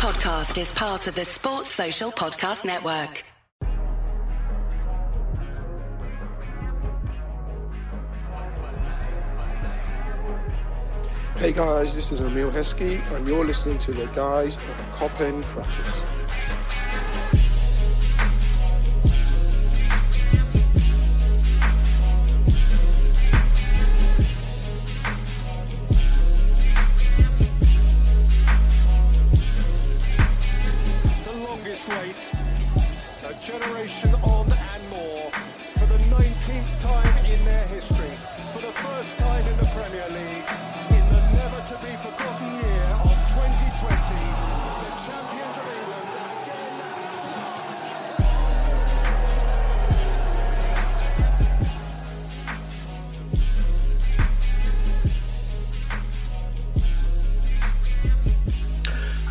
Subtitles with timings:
[0.00, 3.22] podcast is part of the Sports Social Podcast Network.
[11.36, 15.44] Hey guys, this is Emile Heskey, and you're listening to the guys at Kop End
[15.44, 16.02] Fracas.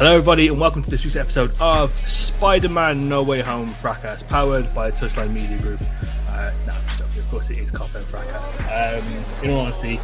[0.10, 4.74] Hello, everybody, and welcome to this week's episode of Spider-Man: No Way Home Fracas, powered
[4.74, 5.80] by Touchline Media Group.
[6.30, 6.74] Uh, no.
[6.74, 8.42] Of course, it is Kop End Fracas.
[8.72, 10.00] Um, in all honesty,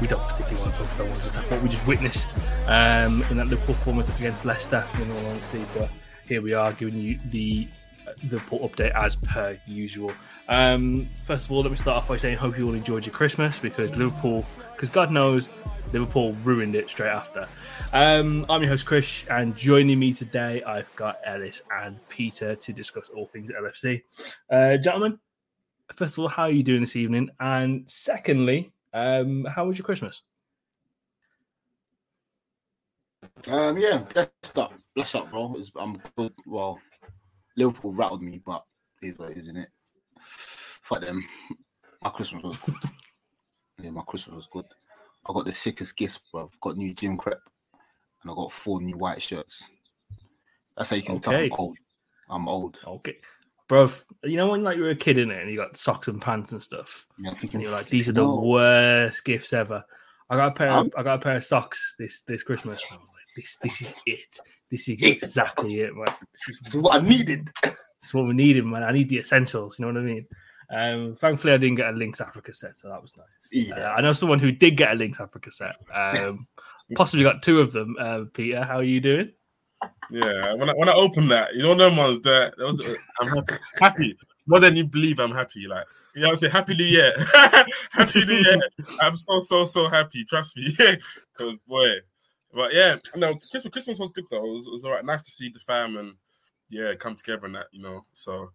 [0.00, 2.30] we don't particularly want to talk about what, just, what we just witnessed
[2.68, 4.84] um, in that Liverpool performance against Leicester.
[5.02, 5.90] In all honesty, but
[6.28, 7.66] here we are giving you the
[8.22, 10.12] the update as per usual.
[10.48, 13.12] Um, first of all, let me start off by saying, hope you all enjoyed your
[13.12, 15.48] Christmas because Liverpool, because God knows,
[15.92, 17.48] Liverpool ruined it straight after.
[17.92, 22.72] Um, I'm your host, Krish, and joining me today, I've got Ellis and Peter to
[22.72, 24.02] discuss all things LFC.
[24.50, 25.18] Uh, gentlemen,
[25.94, 27.30] first of all, how are you doing this evening?
[27.40, 30.20] And secondly, um, how was your Christmas?
[33.46, 35.54] Um, yeah, bless up, bless up, bro.
[35.56, 36.34] It's, I'm good.
[36.46, 36.78] Well,
[37.56, 38.64] Liverpool rattled me, but
[39.00, 39.68] it is what it is, isn't it?
[40.20, 41.24] Fuck them.
[42.02, 42.74] My Christmas was good.
[43.82, 44.66] yeah, my Christmas was good.
[45.28, 46.50] I got the sickest gifts, bro.
[46.60, 47.40] Got new gym crep,
[48.22, 49.62] and I got four new white shirts.
[50.76, 51.76] That's how you can tell I'm old.
[52.30, 52.78] I'm old.
[52.86, 53.16] Okay.
[53.68, 53.90] Bro,
[54.24, 56.22] you know when like you were a kid in it and you got socks and
[56.22, 57.06] pants and stuff?
[57.18, 58.40] Yeah, And you're like, these are the no.
[58.40, 59.84] worst gifts ever.
[60.30, 60.70] I got a pair.
[60.70, 62.80] Of, I got a pair of socks this this Christmas.
[62.90, 63.00] Like,
[63.36, 64.38] this this is it.
[64.70, 66.06] This is exactly it, man.
[66.32, 67.50] This is This is what I needed.
[68.00, 68.84] This is what we needed, man.
[68.84, 69.76] I need the essentials.
[69.76, 70.24] You know what I mean?
[70.70, 73.26] Um, thankfully, I didn't get a Lynx Africa set, so that was nice.
[73.50, 73.74] Yeah.
[73.74, 75.76] Uh, I know someone who did get a Lynx Africa set.
[75.92, 76.46] Um,
[76.94, 77.96] possibly got two of them.
[77.98, 79.32] Uh, Peter, how are you doing?
[80.10, 82.84] Yeah, when I when I opened that, you know, them ones that that was
[83.20, 85.20] I'm happy, happy more than you believe.
[85.20, 87.14] I'm happy, like you know, I'm saying Happy New Year,
[87.90, 88.58] Happy New Year.
[89.00, 90.24] I'm so so so happy.
[90.24, 91.88] Trust me, because boy,
[92.52, 94.44] but yeah, no, Christmas Christmas was good though.
[94.44, 95.04] It was, it was all right.
[95.04, 96.14] Nice to see the fam and
[96.70, 98.02] yeah, come together and that, you know.
[98.14, 98.50] So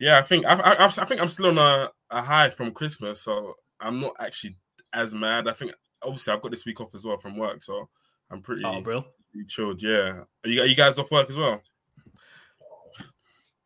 [0.00, 3.22] yeah, I think I I, I think I'm still on a, a high from Christmas,
[3.22, 4.56] so I'm not actually
[4.92, 5.48] as mad.
[5.48, 7.88] I think obviously I've got this week off as well from work, so
[8.30, 9.04] I'm pretty Oh, bro.
[9.32, 9.82] pretty chilled.
[9.82, 11.62] Yeah, are you, are you guys off work as well?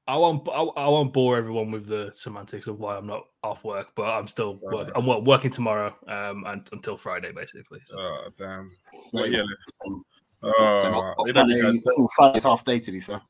[0.06, 0.48] I won't.
[0.48, 4.04] I, I won't bore everyone with the semantics of why I'm not off work, but
[4.10, 7.78] I'm still work, I'm wo- working tomorrow um, and until Friday basically.
[7.84, 7.94] So.
[7.96, 8.72] Oh damn.
[8.96, 9.20] Same.
[9.20, 9.42] Well, yeah.
[9.84, 10.02] Same.
[10.42, 10.94] Oh, Same.
[10.94, 13.20] I got they don't need Friday, Friday's half day, to be fair.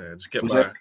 [0.00, 0.60] yeah, just get Was by.
[0.62, 0.72] it?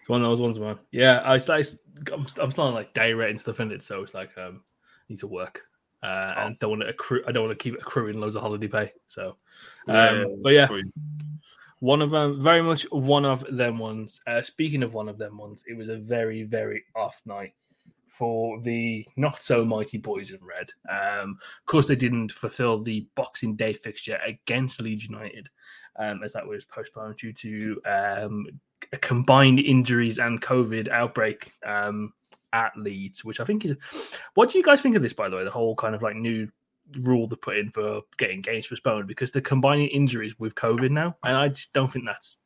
[0.00, 0.78] It's one of those ones, man.
[0.90, 1.66] Yeah, I like,
[2.12, 4.62] I'm, I'm still on like day rate and stuff in it, so it's like um,
[5.08, 5.62] need to work.
[6.02, 6.46] Uh, Oh.
[6.46, 7.22] and don't want to accrue.
[7.26, 8.92] I don't want to keep accruing loads of holiday pay.
[9.06, 9.36] So,
[9.88, 10.68] Yeah, um, but yeah,
[11.80, 14.20] one of them, very much one of them ones.
[14.26, 17.52] Uh, speaking of one of them ones, it was a very, very off night
[18.08, 20.70] for the not so mighty boys in red.
[20.90, 25.48] Um, of course, they didn't fulfill the Boxing Day fixture against Leeds United,
[25.98, 28.46] um, as that was postponed due to um,
[29.00, 32.12] combined injuries and COVID outbreak um,
[32.52, 33.74] at Leeds, which I think is.
[34.34, 35.44] What do you guys think of this, by the way?
[35.44, 36.48] The whole kind of like new
[37.00, 41.16] rule they put in for getting games postponed because they're combining injuries with COVID now,
[41.24, 42.38] and I just don't think that's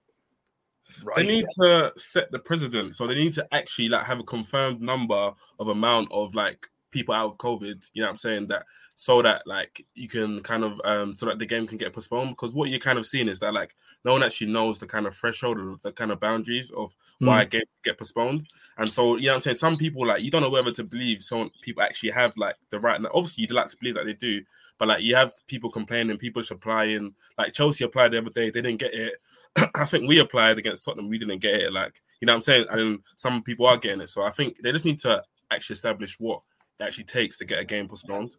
[1.05, 1.17] right.
[1.17, 4.81] They need to set the precedent, so they need to actually like have a confirmed
[4.81, 7.91] number of amount of like people out of COVID.
[7.95, 8.49] You know what I'm saying?
[8.49, 8.65] That
[9.03, 12.31] so that like you can kind of um so that the game can get postponed.
[12.31, 15.09] Because what you're kind of seeing is that like no one actually knows the kind
[15.09, 18.47] of threshold or the kind of boundaries of why a game get postponed.
[18.79, 19.57] And so you know what I'm saying?
[19.57, 22.79] Some people like you don't know whether to believe some people actually have like the
[22.79, 23.03] right.
[23.03, 24.41] Now, obviously, you'd like to believe that they do,
[24.79, 27.13] but like you have people complaining, people applying.
[27.37, 29.15] Like Chelsea applied the other day, they didn't get it.
[29.75, 31.73] I think we applied against Tottenham, we didn't get it.
[31.73, 32.67] Like you know what I'm saying?
[32.71, 34.11] And some people are getting it.
[34.11, 36.41] So I think they just need to actually establish what
[36.79, 38.37] it actually takes to get a game postponed.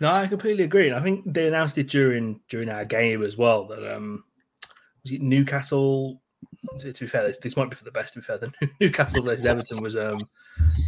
[0.00, 0.88] No, I completely agree.
[0.88, 4.24] And I think they announced it during during our game as well that um
[5.02, 6.20] was it Newcastle
[6.78, 8.14] to, to be fair, this, this might be for the best.
[8.14, 10.28] To be fair, the Newcastle versus Everton was um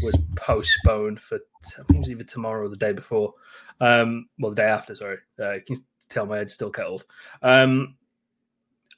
[0.02, 3.34] was postponed for I think it was either tomorrow or the day before.
[3.80, 4.94] Um, well, the day after.
[4.94, 5.76] Sorry, uh, you can
[6.08, 7.04] tell my head's still kettled.
[7.42, 7.96] Um,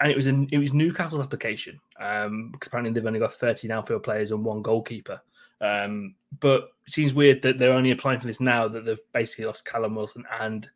[0.01, 3.71] and it was in it was Newcastle's application um, because apparently they've only got 13
[3.71, 5.21] outfield players and one goalkeeper.
[5.61, 9.45] Um, but it seems weird that they're only applying for this now that they've basically
[9.45, 10.69] lost Callum Wilson and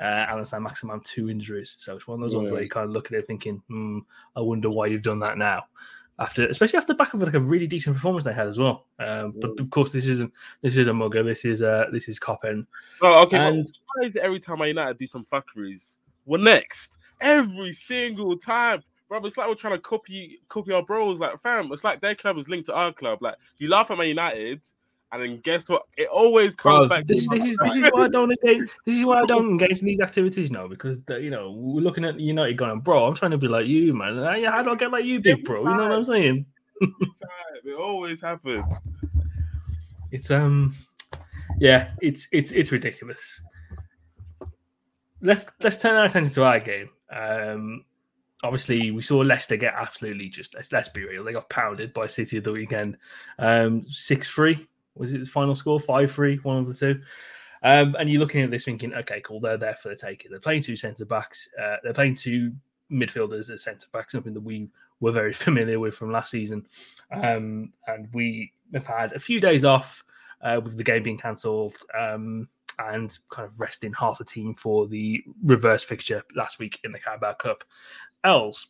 [0.00, 1.76] uh, Allan Saint-Maximin two injuries.
[1.78, 4.00] So it's one of those ones where you kind of look at it thinking, hmm,
[4.36, 5.64] I wonder why you've done that now.
[6.20, 8.86] After, especially after the back of like a really decent performance they had as well.
[8.98, 10.32] Um, but of course, this isn't
[10.62, 11.22] this is a mugger.
[11.22, 12.66] This is uh this is Kop End.
[13.00, 13.36] Oh, okay.
[13.38, 15.98] And why is it every time I United do some fuckeries?
[16.26, 16.90] We're next?
[17.20, 18.82] Every single time.
[19.08, 21.18] Bro, it's like we're trying to copy copy our bros.
[21.18, 23.22] Like, fam, it's like their club is linked to our club.
[23.22, 24.60] Like, you laugh at Man United,
[25.10, 25.82] and then guess what?
[25.96, 27.06] It always comes Bro, back.
[27.06, 28.68] this, to this is this is why I don't engage.
[28.84, 31.80] This is why I don't engage in these activities now because the, you know we're
[31.80, 33.06] looking at United going, bro.
[33.06, 34.18] I'm trying to be like you, man.
[34.44, 35.60] How do I get like you, big bro?
[35.60, 36.46] You know what I'm saying?
[37.64, 38.70] It always happens.
[40.10, 40.74] It's um,
[41.58, 43.42] yeah, it's it's it's ridiculous.
[45.20, 46.88] Let's let's turn our attention to our game.
[47.10, 47.84] Um,
[48.42, 52.06] obviously we saw Leicester get absolutely just let's, let's be real, they got pounded by
[52.06, 52.96] City at the weekend.
[53.38, 54.66] Um, six three
[54.98, 55.80] was it the final score?
[55.80, 57.00] Five three, one of the two.
[57.62, 60.30] Um, and you're looking at this thinking, okay, cool, they're there for the taking.
[60.30, 61.48] They're playing two centre backs.
[61.60, 62.52] Uh, they're playing two
[62.90, 64.68] midfielders as centre backs, something that we
[65.00, 66.66] were very familiar with from last season.
[67.12, 70.04] Um, and we have had a few days off
[70.42, 72.48] uh, with the game being cancelled um,
[72.78, 76.98] and kind of resting half the team for the reverse fixture last week in the
[76.98, 77.64] Carabao Cup.
[78.24, 78.68] Els,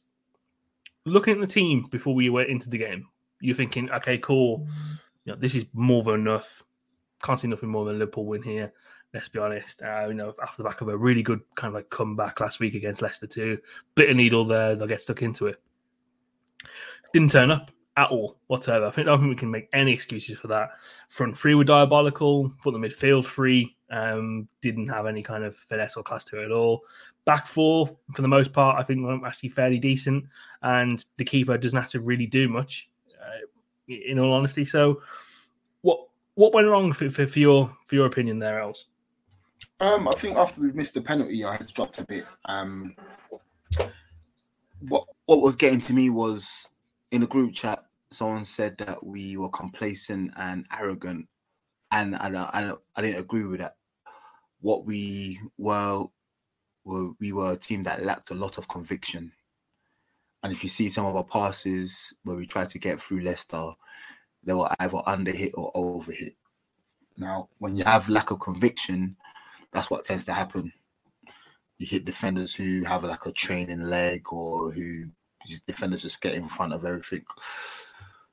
[1.05, 3.07] looking at the team before we went into the game,
[3.41, 4.67] you're thinking, okay, cool.
[5.25, 6.63] You know, this is more than enough.
[7.23, 8.73] Can't see nothing more than Liverpool win here.
[9.15, 9.83] Let's be honest.
[9.83, 12.61] Uh, you know, after the back of a really good kind of like comeback last
[12.61, 13.59] week against Leicester too,
[13.95, 15.61] bit of needle there, they'll get stuck into it.
[17.13, 18.87] Didn't turn up at all whatsoever.
[18.87, 20.71] I think I don't think we can make any excuses for that.
[21.09, 22.53] Front three were diabolical.
[22.63, 26.47] For the midfield three, um, didn't have any kind of finesse or class to it
[26.47, 26.83] at all.
[27.29, 30.25] Back four, for the most part, I think were actually fairly decent,
[30.63, 32.89] and the keeper doesn't have to really do much,
[33.21, 33.45] uh,
[33.87, 34.65] in all honesty.
[34.65, 35.03] So,
[35.83, 35.99] what
[36.37, 38.87] what went wrong for, for, for your for your opinion there, Els?
[39.81, 42.25] Um, I think after we've missed the penalty, I heads dropped a bit.
[42.47, 42.97] Um,
[44.81, 46.67] what what was getting to me was
[47.11, 51.29] in a group chat, someone said that we were complacent and arrogant,
[51.93, 53.77] and I I, I didn't agree with that.
[54.63, 56.05] What we were,
[56.89, 59.33] were we were a team that lacked a lot of conviction,
[60.43, 63.73] and if you see some of our passes where we tried to get through Leicester,
[64.43, 66.35] they were either under hit or over hit.
[67.17, 69.17] Now, when you have lack of conviction,
[69.73, 70.73] that's what tends to happen.
[71.79, 75.07] You hit defenders who have like a training leg or who
[75.47, 77.25] just defenders just get in front of everything.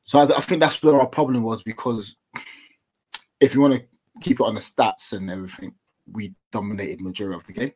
[0.04, 2.16] So I, I think that's where our problem was because
[3.40, 3.86] if you want to
[4.22, 5.74] keep it on the stats and everything,
[6.12, 7.74] we dominated majority of the game.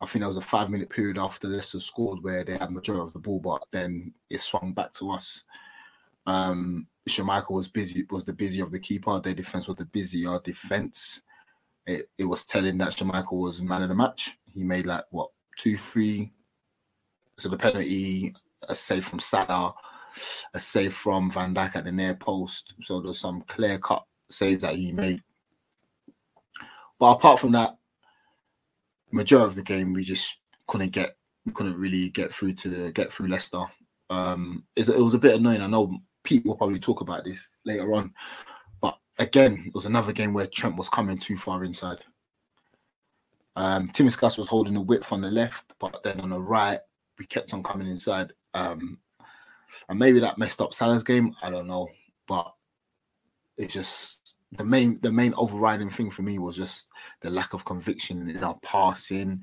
[0.00, 3.02] I think there was a five minute period after Leicester scored where they had majority
[3.02, 5.44] of the ball, but then it swung back to us.
[6.26, 6.86] Um,
[7.48, 9.18] was busy, was the busy of the keeper.
[9.20, 11.20] Their defense was the busier defense.
[11.86, 14.36] It, it was telling that Schmeichel was man of the match.
[14.54, 16.32] He made like what two, three.
[17.38, 18.34] So the penalty,
[18.68, 19.74] a save from Salah,
[20.52, 22.74] a save from Van Dijk at the near post.
[22.82, 25.22] So there's some clear cut saves that he made.
[26.98, 27.77] But apart from that,
[29.10, 33.12] majority of the game we just couldn't get, we couldn't really get through to get
[33.12, 33.64] through Leicester.
[34.10, 35.60] Um, it was a bit annoying.
[35.60, 38.12] I know Pete will probably talk about this later on,
[38.80, 41.98] but again, it was another game where Trent was coming too far inside.
[43.56, 46.78] Um, Tsimikas was holding the width on the left, but then on the right,
[47.18, 48.32] we kept on coming inside.
[48.54, 48.98] Um,
[49.88, 51.34] and maybe that messed up Salah's game.
[51.42, 51.88] I don't know,
[52.26, 52.52] but
[53.56, 56.90] it's just the main the main overriding thing for me was just
[57.20, 59.42] the lack of conviction in our passing.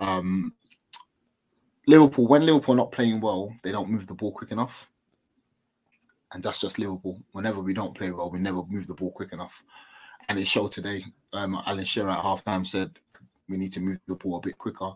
[0.00, 0.54] Um,
[1.86, 4.88] Liverpool, when Liverpool are not playing well, they don't move the ball quick enough.
[6.32, 7.20] And that's just Liverpool.
[7.32, 9.64] Whenever we don't play well, we never move the ball quick enough.
[10.28, 11.04] And it showed today.
[11.32, 12.98] Um, Alan Shearer at halftime said
[13.48, 14.92] we need to move the ball a bit quicker.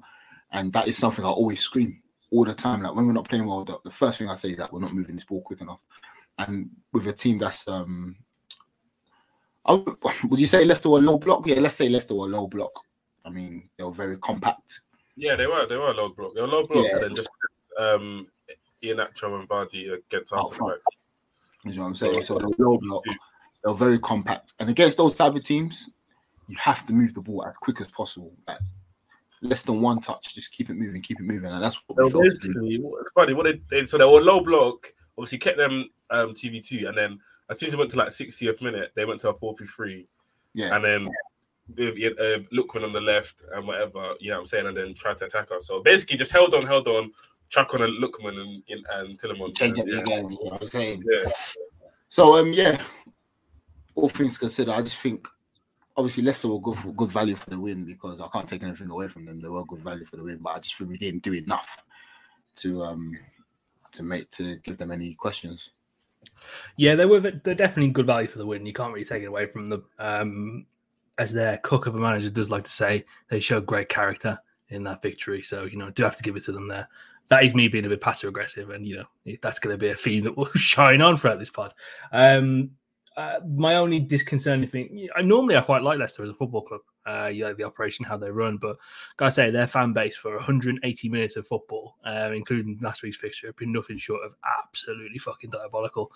[0.53, 2.83] And that is something I always scream all the time.
[2.83, 4.81] Like when we're not playing well, the, the first thing I say is that we're
[4.81, 5.81] not moving this ball quick enough.
[6.39, 8.17] And with a team that's um
[9.73, 9.97] would,
[10.31, 11.47] would you say Leicester were low block?
[11.47, 12.73] Yeah, let's say Leicester were low block.
[13.25, 14.81] I mean, they were very compact.
[15.17, 15.67] Yeah, they were.
[15.67, 16.35] They were low block.
[16.35, 16.93] They were low block, Yeah.
[16.95, 17.31] and then just
[17.79, 18.27] um,
[18.83, 20.75] Ian Iheanacho and Vardy against Oh, Arsenal.
[21.65, 22.23] You know what I'm saying?
[22.25, 23.05] So they were low block.
[23.07, 24.53] They were very compact.
[24.61, 25.89] And against those type of teams,
[26.49, 28.35] you have to move the ball as quick as possible.
[28.47, 28.59] Like,
[29.41, 30.35] less than one touch.
[30.35, 33.35] Just keep it moving, keep it moving, and that's what So basically, it's funny.
[33.35, 34.93] What they, they so they were low block.
[35.17, 37.19] Obviously, kept them um, TV two, and then
[37.51, 39.67] as soon as it went to like 60th minute, they went to a 4 3
[39.67, 40.09] 3.
[40.55, 41.07] Yeah, And then
[41.77, 44.95] with uh, Lookman on the left and whatever, you know what I'm saying, and then
[44.95, 45.67] tried to attack us.
[45.67, 47.13] So basically, just held on, held on,
[47.49, 49.57] chuck on a Lookman and, and, and Tielemans.
[49.57, 49.97] change up yeah.
[49.97, 50.31] the game.
[50.31, 51.03] You know what I'm saying?
[51.11, 51.31] Yeah.
[52.09, 52.81] So um, yeah,
[53.95, 55.27] all things considered, I just think
[55.97, 58.91] obviously Leicester were good for good value for the win because I can't take anything
[58.91, 59.41] away from them.
[59.41, 61.83] They were good value for the win, but I just think we didn't do enough
[62.57, 63.17] to um
[63.93, 65.71] to make to give them any questions.
[66.77, 67.21] Yeah, they were.
[67.21, 68.67] They're definitely good value for the win.
[68.67, 69.85] You can't really take it away from them.
[69.99, 70.67] Um,
[71.19, 74.39] as their cook of a manager does like to say, they showed great character
[74.71, 75.43] in that victory.
[75.43, 76.89] So you know, do have to give it to them there.
[77.29, 79.89] That is me being a bit passive aggressive, and you know, that's going to be
[79.89, 81.75] a theme that will shine on throughout this pod.
[82.13, 82.71] Um,
[83.17, 86.81] uh, my only disconcerting thing, I normally I quite like Leicester as a football club.
[87.07, 88.77] Uh, you like the operation, how they run, but
[89.17, 93.49] gotta say their fan base for 180 minutes of football, uh, including last week's fixture,
[93.49, 96.11] have been nothing short of absolutely fucking diabolical.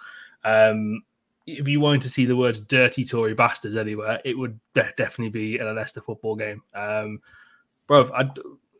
[0.44, 1.02] Um,
[1.46, 5.30] if you wanted to see the words "dirty Tory bastards" anywhere, it would de- definitely
[5.30, 6.62] be in a Leicester football game.
[6.74, 7.20] Um,
[7.86, 8.30] bro, I,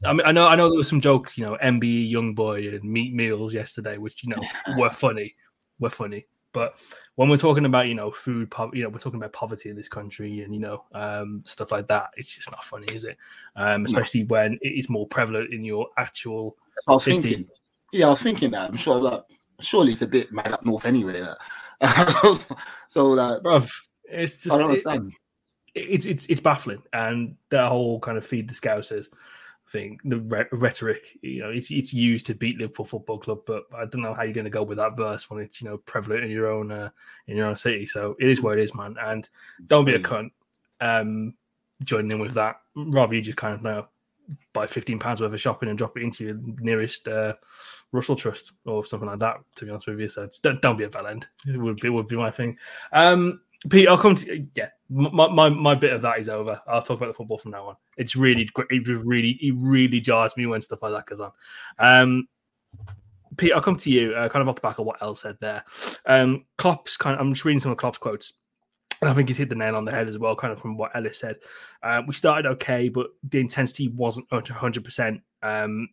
[0.05, 2.69] I mean, I know, I know there was some jokes, you know, MBE Young Boy
[2.69, 4.43] and Meat Meals yesterday, which you know
[4.79, 5.35] were funny,
[5.79, 6.27] were funny.
[6.59, 6.79] But
[7.15, 9.77] when we're talking about, you know, food, po- you know, we're talking about poverty in
[9.77, 12.11] this country and you know, um, stuff like that.
[12.17, 13.17] It's just not funny, is it?
[13.57, 16.57] Um, especially when it is more prevalent in your actual
[16.89, 17.21] I was City.
[17.21, 17.49] thinking.
[17.93, 18.71] Yeah, I was thinking that.
[18.71, 19.23] I'm sure like
[19.61, 21.23] surely it's a bit mad up north anyway.
[21.23, 21.37] Like.
[22.89, 23.71] so like bruv.
[24.05, 25.13] It's just I don't it- understand.
[25.75, 29.07] it's it's it's baffling, and that whole kind of feed the scousers
[29.71, 33.65] thing, the re- rhetoric, you know, it's it's used to beat Liverpool Football Club, but
[33.75, 35.79] I don't know how you're going to go with that verse when it's you know
[35.79, 36.91] prevalent in your own uh,
[37.27, 37.87] in your own city.
[37.87, 39.29] So it is what it is, man, and
[39.67, 40.31] don't be a cunt.
[40.81, 41.35] Um,
[41.85, 43.89] joining in with that, rather you just kind of know
[44.53, 47.35] buy fifteen pounds worth of shopping and drop it into your nearest uh,
[47.93, 49.37] Trussell Trust or something like that.
[49.57, 51.27] To be honest with you, so don't don't be a bell end.
[51.47, 52.57] It would be would be my thing.
[52.93, 54.69] Um, Pete, I'll come to yeah.
[54.89, 56.61] My, my my bit of that is over.
[56.67, 57.77] I'll talk about the football from now on.
[57.97, 58.49] It's really.
[58.71, 61.33] It really it really jars me when stuff like that goes on.
[61.79, 62.29] Um,
[63.37, 64.15] Pete, I'll come to you.
[64.15, 65.65] Uh, kind of off the back of what El said there.
[66.07, 67.15] Um, Klopp's kind.
[67.15, 68.35] Of, I'm just reading some of Klopp's quotes.
[69.03, 70.91] I think he's hit the nail on the head as well, kind of from what
[70.95, 71.37] Ellis said.
[71.83, 75.21] Uh, we started okay, but the intensity wasn't 100%.
[75.43, 75.89] Um,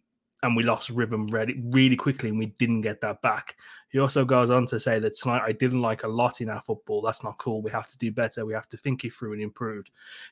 [0.46, 3.56] and we lost rhythm really, really quickly, and we didn't get that back.
[3.90, 6.62] He also goes on to say that tonight I didn't like a lot in our
[6.62, 7.02] football.
[7.02, 7.64] That's not cool.
[7.64, 8.46] We have to do better.
[8.46, 9.86] We have to think it through and improve.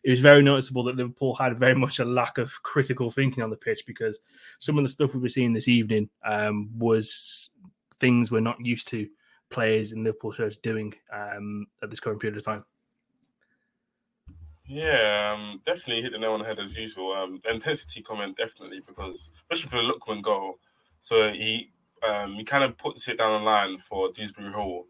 [0.04, 3.50] It was very noticeable that Liverpool had very much a lack of critical thinking on
[3.50, 4.20] the pitch because
[4.60, 7.50] some of the stuff we were seeing this evening um, was
[8.00, 9.10] things we're not used to
[9.50, 12.64] players in Liverpool shirts doing um, at this current period of time.
[14.74, 17.14] Yeah, um, definitely hit the nail on the head as usual.
[17.14, 20.58] Um, intensity comment definitely because especially for the Lookman goal.
[21.00, 21.72] So he
[22.08, 24.88] um, he kind of puts it down the line for Dewsbury Hall,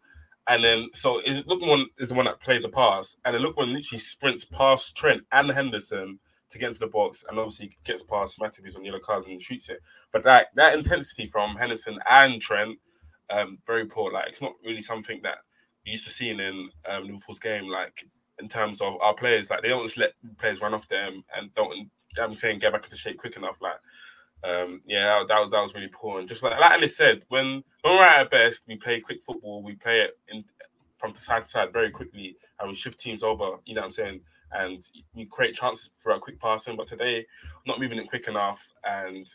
[0.47, 3.73] and then so is Lookman is the one that played the pass, and then Lookman
[3.73, 6.17] literally sprints past Trent and Henderson
[6.49, 9.69] to get into the box, and obviously gets past who's on yellow card and shoots
[9.69, 9.81] it.
[10.13, 12.79] But that that intensity from Henderson and Trent,
[13.29, 14.13] um, very poor.
[14.13, 15.39] Like it's not really something that
[15.85, 17.67] we used to seeing in um, Liverpool's game.
[17.67, 18.05] Like
[18.39, 19.49] in terms of our players.
[19.49, 21.89] Like they don't just let players run off them and don't.
[22.19, 23.57] I'm saying get back into shape quick enough.
[23.61, 23.79] Like,
[24.43, 26.19] um, yeah, that, that was that was really poor.
[26.19, 29.21] And just like like Ellis said, when when we're at our best, we play quick
[29.23, 29.63] football.
[29.63, 30.43] We play it in
[30.97, 33.57] from side to side very quickly, and we shift teams over.
[33.65, 34.21] You know what I'm saying?
[34.51, 36.77] And we create chances for a quick passing.
[36.77, 37.25] But today,
[37.65, 39.27] not moving it quick enough, and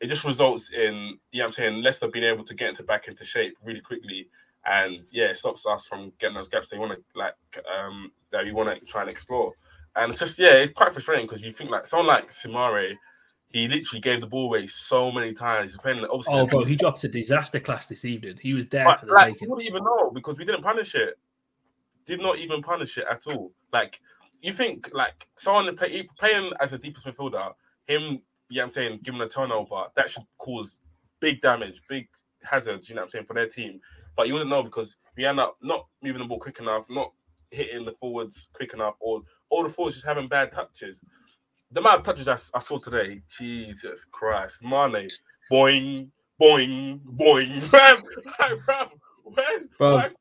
[0.00, 2.82] it just results in you know what I'm saying Leicester being able to get into
[2.82, 4.28] back into shape really quickly
[4.66, 7.34] and yeah, it stops us from getting those gaps they want to like
[7.78, 9.52] um that we want to try and explore.
[9.94, 12.94] And it's just yeah, it's quite frustrating because you think like someone like Soumaré,
[13.48, 15.70] he literally gave the ball away so many times.
[15.70, 16.34] He's playing obviously.
[16.34, 18.38] Oh, bro, he dropped a disaster class this evening.
[18.42, 19.50] He was there but, for the like, taking.
[19.50, 21.18] wouldn't even know because we didn't punish it.
[22.04, 23.52] Did not even punish it at all.
[23.72, 24.00] Like
[24.42, 27.52] you think like someone play, playing as a deepest midfielder,
[27.86, 28.18] him,
[28.50, 30.80] yeah, I'm saying, giving a turnover that should cause
[31.20, 32.08] big damage, big
[32.42, 32.88] hazards.
[32.88, 33.80] You know what I'm saying for their team.
[34.16, 37.12] But you wouldn't know because we end up not moving the ball quick enough, not
[37.50, 41.00] hitting the forwards quick enough, or all the forwards just having bad touches.
[41.70, 45.08] The amount of touches I, I saw today, Jesus Christ, Mane,
[45.50, 46.08] boing,
[46.40, 47.72] boing, boing,
[48.40, 48.88] like, bro,
[49.24, 50.16] where's, where's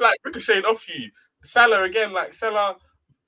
[0.00, 1.10] like ricocheting off you?
[1.44, 2.76] Salah again, like Salah.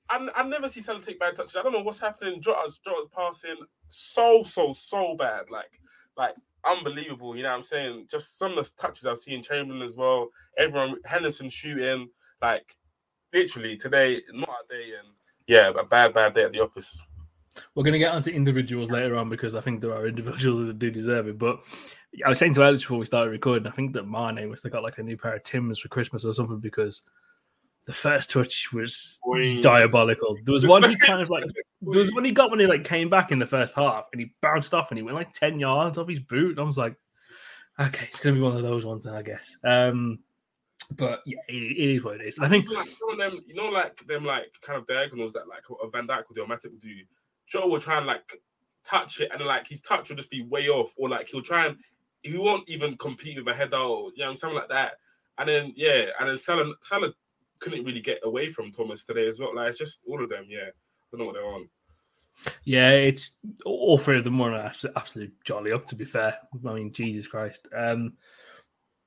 [0.09, 1.55] I, I never see Salah take bad touches.
[1.55, 2.41] I don't know what's happening.
[2.41, 3.57] Jota's, Jota's passing
[3.87, 5.49] so so so bad.
[5.49, 5.79] Like
[6.17, 6.33] like
[6.65, 7.35] unbelievable.
[7.35, 8.07] You know what I'm saying?
[8.09, 10.29] Just some of the touches I've seen Chamberlain as well.
[10.57, 12.09] Everyone Henderson shooting.
[12.41, 12.75] Like
[13.33, 15.09] literally today, not a day, and
[15.47, 17.01] yeah, a bad bad day at the office.
[17.75, 20.79] we're going to get onto individuals later on because I think there are individuals that
[20.79, 21.37] do deserve it.
[21.37, 21.59] But
[22.25, 24.71] I was saying to Alex before we started recording, I think that Mane must have
[24.71, 27.01] got like a new pair of Timbs for Christmas or something because
[27.89, 29.19] the first touch was
[29.61, 30.37] diabolical.
[30.43, 31.43] There was one he kind of like
[31.81, 34.21] there was one he got when he like came back in the first half and
[34.21, 36.51] he bounced off and he went like 10 yards off his boot.
[36.51, 36.95] And I was like,
[37.79, 39.57] okay, it's gonna be one of those ones then, I guess.
[39.63, 40.19] Um
[40.91, 42.37] but yeah, it, it is what it is.
[42.37, 44.85] I think You know, like some of them, you know, like them, like kind of
[44.85, 46.93] diagonals that like a Van Dijk would do, or Matip would do.
[47.47, 48.39] Joe will try and like
[48.85, 51.65] touch it, and like his touch will just be way off, or like he'll try
[51.65, 51.77] and
[52.21, 54.93] he won't even compete with a header, or you know, something like that.
[55.39, 57.13] And then yeah, and then Salah, Salah
[57.59, 59.55] couldn't really get away from Thomas today as well.
[59.55, 60.67] Like it's just all of them, yeah.
[60.67, 60.71] I
[61.11, 61.69] don't know what they're on.
[62.63, 63.31] Yeah, it's
[63.65, 65.85] all three of them were absolutely, jolly up.
[65.87, 66.37] To be fair,
[66.67, 67.67] I mean, Jesus Christ.
[67.75, 68.13] Um,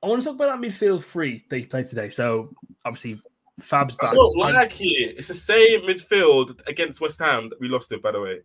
[0.03, 2.11] I want to talk about that midfield three they played today.
[2.11, 2.53] So
[2.85, 3.21] obviously,
[3.61, 4.13] Fab's back.
[4.13, 5.15] don't like it.
[5.17, 8.41] It's the same midfield against West Ham that we lost it, by the way.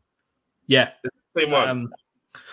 [0.68, 0.92] Yeah,
[1.38, 1.68] Same one.
[1.70, 1.94] um,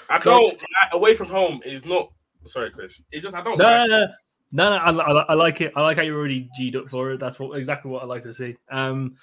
[0.08, 2.10] I so- don't like, away from home is not.
[2.46, 3.00] Sorry, Krish.
[3.10, 3.58] It's just I don't.
[3.58, 4.06] no, like no, no,
[4.54, 5.72] no, no I, I, I like it.
[5.74, 7.20] I like how you're already G'd up for it.
[7.20, 8.56] That's what exactly what I like to see.
[8.70, 9.16] Um,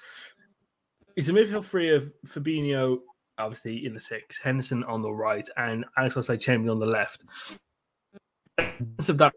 [1.16, 2.98] it's a midfield three of Fabinho,
[3.38, 7.24] obviously in the six, Henderson on the right, and Alex Oxlade-Chamberlain on the left.
[8.58, 9.32] Of that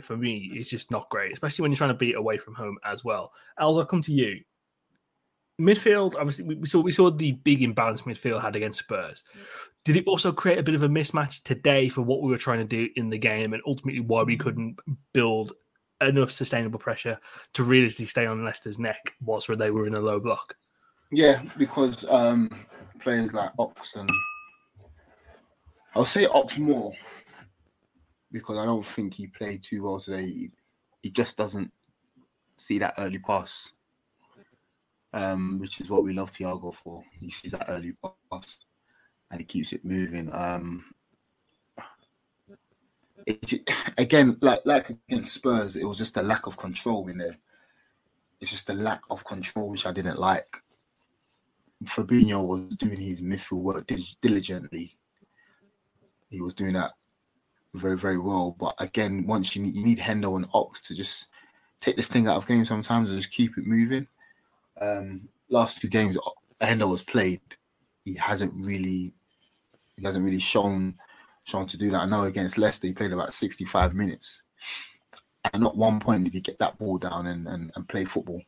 [0.00, 2.78] for me is just not great, especially when you're trying to beat away from home
[2.84, 3.32] as well.
[3.60, 4.40] Els, I'll come to you.
[5.62, 9.22] Midfield, obviously, we saw we saw the big imbalance midfield had against Spurs.
[9.84, 12.58] Did it also create a bit of a mismatch today for what we were trying
[12.58, 14.78] to do in the game, and ultimately why we couldn't
[15.12, 15.52] build
[16.00, 17.18] enough sustainable pressure
[17.54, 20.56] to realistically stay on Leicester's neck whilst they were in a low block?
[21.10, 22.50] Yeah, because um,
[22.98, 24.10] players like Ox and
[25.94, 26.92] I'll say Ox more
[28.30, 30.24] because I don't think he played too well today.
[30.24, 30.50] He,
[31.02, 31.70] he just doesn't
[32.56, 33.70] see that early pass,
[35.12, 37.04] um, which is what we love Thiago for.
[37.20, 37.92] He sees that early
[38.30, 38.58] pass
[39.30, 40.30] and he keeps it moving.
[40.32, 40.84] Um,
[43.26, 47.38] it, again, like like against Spurs, it was just a lack of control in there.
[48.40, 50.56] It's just a lack of control which I didn't like.
[51.84, 53.90] Fabinho was doing his midfield work
[54.20, 54.96] diligently.
[56.30, 56.92] He was doing that
[57.74, 58.56] very, very well.
[58.58, 61.28] But again, once you need, you need Hendo and Ox to just
[61.80, 64.06] take this thing out of game sometimes and just keep it moving.
[64.80, 66.18] Um, last two games,
[66.60, 67.40] Hendo was played.
[68.04, 69.12] He hasn't really,
[69.96, 70.94] he hasn't really shown
[71.44, 72.02] shown to do that.
[72.02, 74.42] I know against Leicester, he played about sixty five minutes,
[75.52, 78.42] and not one point did he get that ball down and and, and play football.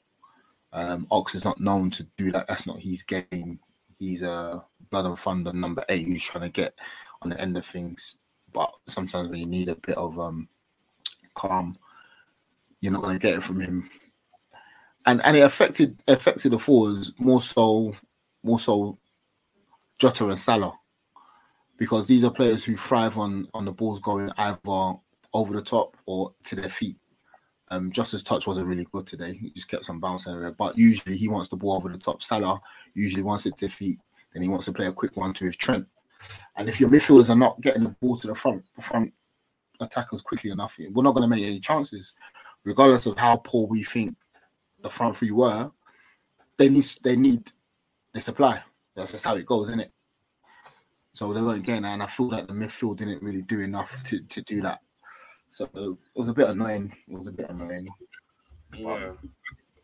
[0.72, 2.48] Um, Ox is not known to do that.
[2.48, 3.60] That's not his game.
[3.96, 6.76] He's a blood and thunder number eight who's trying to get
[7.22, 8.16] on the end of things.
[8.52, 10.48] But sometimes when you need a bit of um,
[11.34, 11.76] calm,
[12.80, 13.88] you're not going to get it from him.
[15.06, 17.94] And and it affected affected the forwards more so
[18.42, 18.98] more so
[19.98, 20.78] Jota and Salah
[21.76, 24.58] because these are players who thrive on on the balls going either
[25.32, 26.96] over the top or to their feet.
[27.68, 29.34] Um, Justice touch wasn't really good today.
[29.34, 30.52] He just kept on bouncing everywhere.
[30.52, 32.22] But usually he wants the ball over the top.
[32.22, 32.60] Salah
[32.94, 33.98] usually wants it to feet.
[34.32, 35.86] Then he wants to play a quick one to his Trent.
[36.56, 39.12] And if your midfielders are not getting the ball to the front the front
[39.80, 42.14] attackers quickly enough, we're not going to make any chances,
[42.64, 44.14] regardless of how poor we think
[44.84, 45.72] the front three were.
[46.56, 47.50] They need they need
[48.12, 48.62] the supply.
[48.94, 49.92] That's just how it goes, isn't it?
[51.12, 54.04] So they weren't getting that, and I feel like the midfield didn't really do enough
[54.04, 54.80] to, to do that.
[55.50, 56.94] So it was a bit annoying.
[57.08, 57.88] It was a bit annoying.
[58.76, 59.12] Yeah,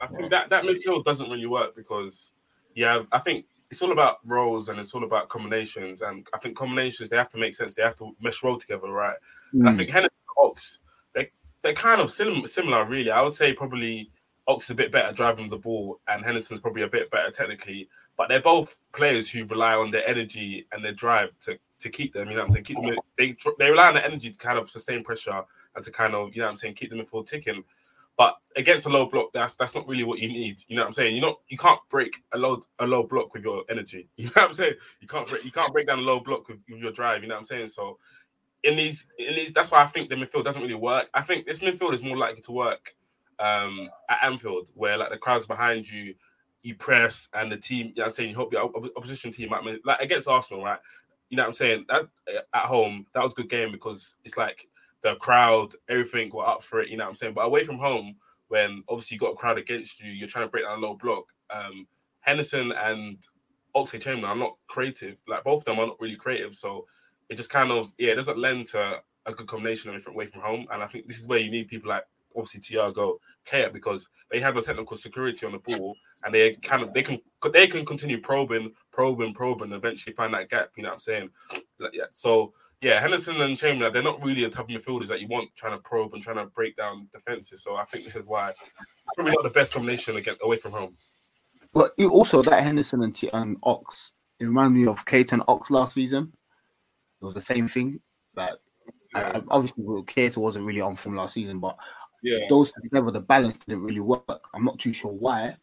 [0.00, 2.30] I think that that midfield doesn't really work because
[2.74, 6.56] yeah, I think it's all about roles and it's all about combinations, and I think
[6.56, 7.74] combinations they have to make sense.
[7.74, 9.16] They have to mesh well together, right?
[9.52, 9.76] And I mm.
[9.76, 10.80] think Henderson and Ox
[11.14, 11.30] they
[11.62, 13.10] they're kind of sim- similar, really.
[13.10, 14.10] I would say probably
[14.50, 17.88] Ox is a bit better driving the ball, and Henderson's probably a bit better technically.
[18.16, 22.12] But they're both players who rely on their energy and their drive to, to keep
[22.12, 22.28] them.
[22.28, 22.64] You know what I'm saying?
[22.64, 22.96] Keep them.
[23.16, 25.42] They they rely on the energy to kind of sustain pressure
[25.76, 27.64] and to kind of you know what I'm saying keep them in full ticking.
[28.16, 30.62] But against a low block, that's that's not really what you need.
[30.66, 31.14] You know what I'm saying?
[31.14, 34.08] You know you can't break a low a low block with your energy.
[34.16, 34.74] You know what I'm saying?
[35.00, 37.22] You can't break you can't break down a low block with, with your drive.
[37.22, 37.68] You know what I'm saying?
[37.68, 37.98] So
[38.64, 41.08] in these in these that's why I think the midfield doesn't really work.
[41.14, 42.94] I think this midfield is more likely to work
[43.40, 46.14] um at Anfield where like the crowd's behind you,
[46.62, 49.64] you press and the team, you know I'm saying, you hope your opposition team might
[49.84, 50.78] like against Arsenal, right?
[51.30, 51.86] You know what I'm saying?
[51.88, 52.08] That
[52.54, 54.68] at home, that was a good game because it's like
[55.02, 57.34] the crowd, everything were up for it, you know what I'm saying?
[57.34, 58.16] But away from home,
[58.48, 60.94] when obviously you got a crowd against you, you're trying to break down a low
[60.94, 61.24] block.
[61.50, 61.86] Um,
[62.20, 63.16] Henderson and
[63.74, 65.16] Oxlade-Chamberlain are not creative.
[65.28, 66.54] Like both of them are not really creative.
[66.54, 66.84] So
[67.28, 70.26] it just kind of, yeah, it doesn't lend to a good combination of different away
[70.26, 70.66] from home.
[70.72, 72.04] And I think this is where you need people like
[72.36, 76.82] obviously Thiago, Keita, because they have a technical security on the ball and they kind
[76.82, 77.18] of they can
[77.52, 80.70] they can continue probing, probing, probing, and eventually find that gap.
[80.76, 81.30] You know what I'm saying?
[81.78, 82.04] Like, yeah.
[82.12, 85.50] So yeah, Henderson and Chamberlain, they're not really a type of midfielders that you want
[85.54, 87.62] trying to probe and trying to break down defenses.
[87.62, 88.58] So I think this is why it's
[89.14, 90.96] probably not the best combination to get away from home.
[91.74, 95.70] But also that Henderson and, T- and Ox, it reminded me of Keita and Ox
[95.70, 96.32] last season.
[97.20, 98.00] It was the same thing.
[98.34, 98.58] That
[99.14, 101.76] I, uh, obviously Keita wasn't really on from last season, but
[102.22, 102.46] Yeah.
[102.48, 104.48] those together, the balance didn't really work.
[104.54, 105.56] I'm not too sure why,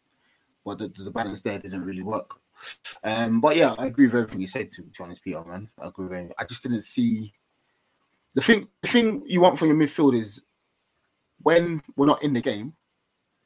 [0.64, 2.40] but the, the balance there didn't really work.
[3.04, 4.70] Um, but yeah, I agree with everything you said.
[4.72, 6.34] To be honest, Peter, man, I agree with everything.
[6.38, 7.32] I just didn't see
[8.34, 8.68] the thing.
[8.82, 10.42] The thing you want from your midfield is
[11.42, 12.74] when we're not in the game.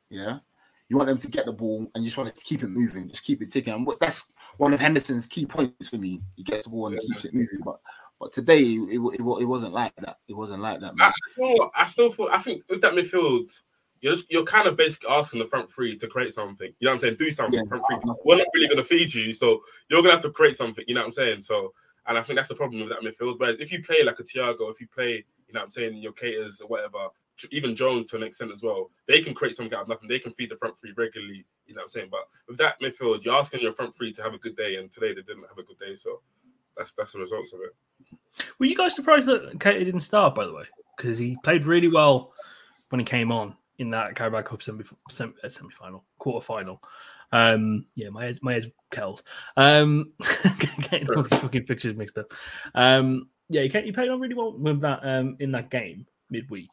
[0.09, 0.39] Yeah,
[0.89, 3.09] you want them to get the ball and you just want to keep it moving,
[3.09, 3.75] just keep it ticking.
[3.75, 6.21] And that's one of Henderson's key points for me.
[6.37, 7.81] He gets the ball and he keeps it moving, but.
[8.23, 10.19] But today it, it, it, wasn't like that.
[10.29, 11.11] It wasn't like that, man.
[11.11, 11.73] I, know?
[11.75, 12.29] I still feel.
[12.31, 13.51] I think with that midfield,
[14.01, 16.73] you're just, you're kind of basically asking the front three to create something.
[16.79, 17.17] You know what I'm saying?
[17.19, 17.59] Do something.
[17.59, 17.69] Yeah.
[17.69, 18.13] Front three.
[18.25, 20.85] We're not really going to feed you, so you're going to have to create something.
[20.87, 21.41] You know what I'm saying?
[21.41, 21.75] So,
[22.07, 23.41] and I think that's the problem with that midfield.
[23.41, 25.97] Whereas if you play like a Thiago, if you play, you know what I'm saying,
[25.97, 27.09] your Keitas or whatever,
[27.51, 30.09] even Jones to an extent as well, they can create something out of nothing.
[30.09, 31.45] They can feed the front three regularly.
[31.67, 32.09] You know what I'm saying?
[32.09, 34.93] But with that midfield, you're asking your front three to have a good day, and
[34.93, 35.97] today they didn't have a good day.
[35.97, 36.21] So
[36.77, 37.75] that's that's the results of it.
[38.59, 40.65] Were you guys surprised that Keita didn't start, by the way?
[40.97, 42.33] Because he played really well
[42.91, 46.83] when he came on in that Carabao Cup semi semi final, quarter final.
[47.33, 49.23] Um, yeah, my head, my head's killed.
[49.57, 50.13] Um,
[50.91, 52.33] getting all these fucking fixtures mixed up.
[52.75, 56.71] Um, yeah, he, he played on really well with that um, in that game midweek.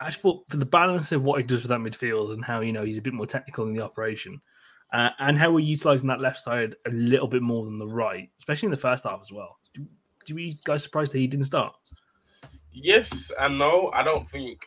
[0.00, 2.60] I just thought for the balance of what he does with that midfield and how
[2.60, 4.40] you know he's a bit more technical in the operation,
[4.92, 8.30] uh, and how we're utilizing that left side a little bit more than the right,
[8.38, 9.58] especially in the first half as well.
[10.28, 11.74] Do, you guys surprised that he didn't start?
[12.70, 13.90] Yes and no.
[13.94, 14.60] I don't think,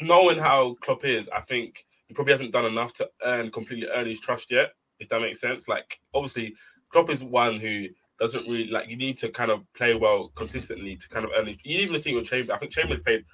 [0.00, 4.06] knowing how Klopp is, I think he probably hasn't done enough to earn completely earn
[4.06, 4.72] his trust yet.
[4.98, 5.68] If that makes sense.
[5.68, 6.54] Like obviously,
[6.90, 7.86] Klopp is one who
[8.18, 8.88] doesn't really like.
[8.88, 11.46] You need to kind of play well consistently to kind of earn.
[11.46, 12.50] His, you even see with Chambers.
[12.50, 13.24] I think Chambers played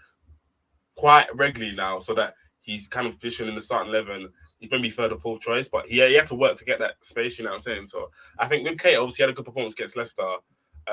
[0.95, 4.29] quite regularly now, so that he's kind of positioned in the starting eleven.
[4.59, 6.79] He can be third or fourth choice, but he, he had to work to get
[6.79, 7.39] that space.
[7.39, 7.87] You know what I'm saying?
[7.89, 10.37] So I think with Keita, obviously, had a good performance against Leicester.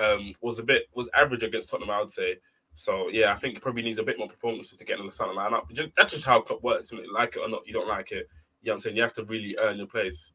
[0.02, 2.38] Um, was a bit was average against Tottenham, I would say.
[2.76, 5.12] So yeah, I think he probably needs a bit more performances to get in the
[5.12, 5.72] starting lineup.
[5.72, 6.92] Just, that's just how Klopp works.
[6.92, 8.28] And like it or not, you don't like it.
[8.62, 8.96] You know what I'm saying?
[8.96, 10.32] You have to really earn your place.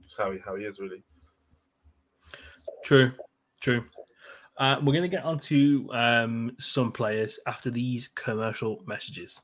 [0.00, 1.02] That's how he, how he is really.
[2.84, 3.12] True,
[3.60, 3.84] true.
[4.58, 9.40] Uh, we're going to get onto um, some players after these commercial messages.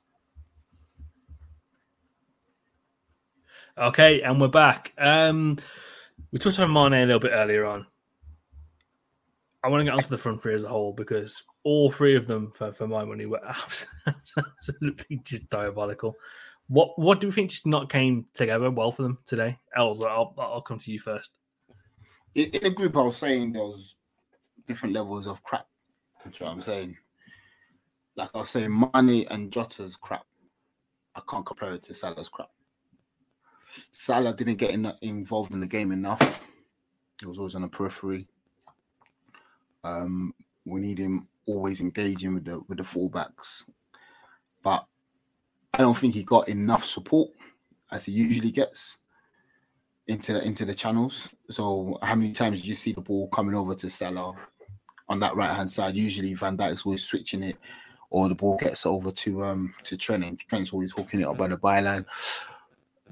[3.78, 4.92] Okay, and we're back.
[4.98, 5.56] Um,
[6.32, 7.86] we touched on Mane a little bit earlier on.
[9.64, 12.26] I want to get onto the front three as a whole because all three of
[12.26, 13.40] them, for, for my Mane, were
[14.46, 16.14] absolutely just diabolical.
[16.68, 19.58] What what do we think just not came together well for them today?
[19.74, 21.32] Els, I'll, I'll come to you first.
[22.34, 23.96] in, in the group, I was saying there was
[24.66, 25.66] different levels of crap.
[26.24, 26.96] You I'm saying?
[28.16, 30.26] Like I was saying, money and Jota's crap.
[31.14, 32.50] I can't compare it to Salah's crap.
[33.92, 36.44] Salah didn't get in, involved in the game enough.
[37.18, 38.28] He was always on the periphery.
[39.84, 43.64] Um, we need him always engaging with the with the fullbacks,
[44.62, 44.84] but
[45.74, 47.30] I don't think he got enough support
[47.90, 48.96] as he usually gets
[50.06, 51.28] into into the channels.
[51.50, 54.34] So how many times did you see the ball coming over to Salah
[55.08, 55.94] on that right hand side?
[55.94, 57.56] Usually Van Dijk's always switching it,
[58.10, 61.38] or the ball gets over to um to Trent, and Trent's always hooking it up
[61.38, 62.04] by the byline.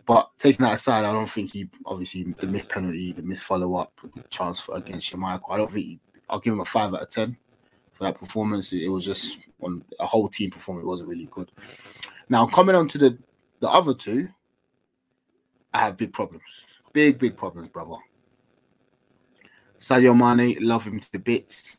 [0.06, 3.74] But taking that aside, I don't think he obviously the missed penalty, the missed follow
[3.74, 3.92] up
[4.30, 5.50] chance for, against Schmeichel.
[5.50, 7.36] I don't think he, I'll give him a five out of ten
[7.92, 8.72] for that performance.
[8.72, 10.84] It, was just on a whole team performance.
[10.84, 11.50] It wasn't really good.
[12.28, 13.18] Now coming on to the
[13.60, 14.28] the other two,
[15.72, 16.42] I have big problems.
[16.92, 17.96] Big, big problems, brother.
[19.78, 21.76] Sadio Mane, love him to bits.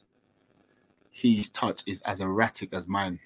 [1.12, 3.20] His touch is as erratic as mine.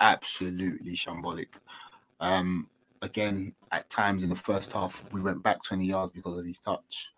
[0.00, 1.48] Absolutely shambolic.
[2.20, 2.68] Um,
[3.02, 6.58] again, at times in the first half, we went back 20 yards because of his
[6.58, 7.08] touch.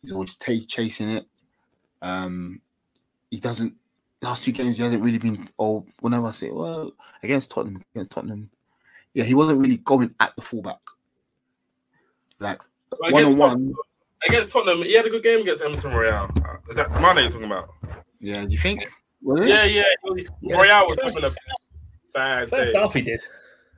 [0.00, 1.26] He's always ta- chasing it.
[2.02, 2.60] Um,
[3.30, 3.74] he doesn't.
[4.20, 5.48] Last two games, he hasn't really been.
[5.58, 8.50] Oh, whenever I say, well, against Tottenham, against Tottenham,
[9.12, 10.80] yeah, he wasn't really going at the fullback.
[12.40, 13.74] Like But one on against, one, Tottenham,
[14.28, 16.24] against Tottenham, he had a good game against Emerson Royal.
[16.44, 17.68] Uh, Is that Mane you're talking about?
[18.20, 18.44] yeah.
[18.44, 18.88] Do you think?
[19.22, 19.48] Was it?
[19.48, 19.84] Yeah, yeah.
[20.42, 21.30] Royal was having a
[22.14, 22.78] bad First day.
[22.78, 23.20] half, he did.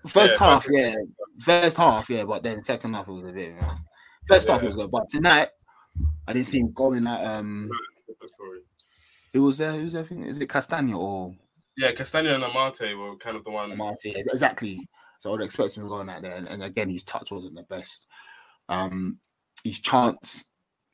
[0.06, 0.94] First Yeah, half, first- yeah.
[1.38, 3.50] First half, yeah, but then second half was a bit.
[3.50, 3.72] You know.
[4.28, 5.48] First half was good, but tonight
[6.28, 7.70] I didn't see him going at um.
[8.30, 8.60] Different story.
[9.32, 9.72] Who was there?
[9.72, 10.02] Who was there?
[10.02, 11.34] I think- Is it Castagna or
[11.76, 13.76] Yeah, Castagna and Amartey were kind of the ones.
[13.76, 14.10] Marti?
[14.16, 14.88] Exactly.
[15.20, 18.06] So I'd expect him going out there, and, and again, his touch wasn't the best.
[18.68, 19.18] Um,
[19.64, 20.44] his chance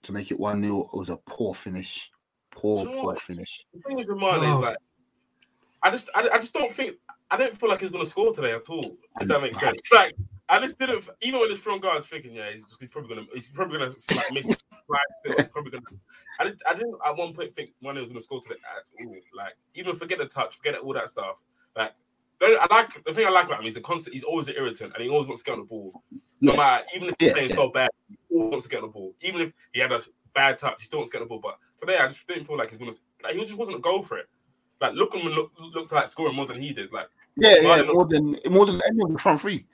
[0.03, 2.11] to make it one 0 was a poor finish,
[2.51, 3.65] poor Do you know poor finish.
[3.73, 4.55] The thing with Mane Oh.
[4.55, 4.77] is like,
[5.83, 6.97] I just, I, I just don't think,
[7.31, 8.97] I didn't feel like he's gonna score today at all.
[9.21, 9.79] If that makes sense.
[9.93, 10.15] Like,
[10.49, 11.05] I just didn't.
[11.23, 14.33] Even when it's from guard, thinking, yeah, he's, he's probably gonna, he's probably gonna like
[14.33, 14.63] miss.
[15.25, 15.85] He's probably gonna.
[16.39, 19.15] I just, I didn't at one point think Mane was gonna score today at all.
[19.35, 21.43] Like, even forget the touch, forget all that stuff.
[21.77, 21.93] Like,
[22.41, 23.65] I like the thing I like about him.
[23.65, 24.15] He's a constant.
[24.15, 26.03] He's always an irritant, and he always wants to get on the ball.
[26.41, 26.57] No Yeah.
[26.59, 27.57] matter, even if he's Yeah, playing yeah.
[27.57, 29.15] so bad, he always wants to get on the ball.
[29.23, 30.03] Even if he had a
[30.35, 31.41] bad touch, he still wants to get on the ball.
[31.41, 32.93] But today, I just didn't feel like he's gonna.
[33.23, 34.29] Like, he just wasn't a goal for it.
[34.81, 36.93] Like, look looked like scoring more than he did.
[36.93, 39.67] Like, Yeah, yeah, more than more than any of the front three,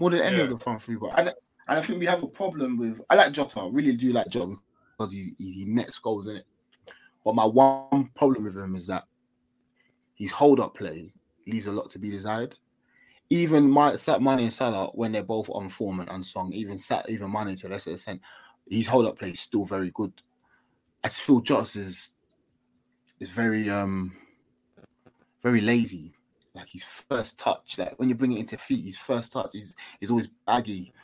[0.00, 0.96] more than any of the front three.
[0.96, 1.32] But I,
[1.68, 3.00] and I think we have a problem with.
[3.10, 4.56] I like Jota, really do like Jota
[4.96, 6.46] because he he, nets goals in it.
[7.24, 9.04] But my one problem with him is that
[10.14, 11.12] his hold up play
[11.46, 12.56] leaves a lot to be desired.
[13.30, 17.08] Even my Sat Mane and Salah, when they're both on form and unsung, even Sat,
[17.10, 18.22] even Mane to a lesser extent,
[18.70, 20.12] his hold up play is still very good.
[21.04, 22.10] I just feel Jota's is
[23.20, 24.16] is very um
[25.42, 26.14] very lazy.
[26.54, 29.76] Like his first touch, like when you bring it into feet, his first touch is
[30.00, 30.94] is always baggy,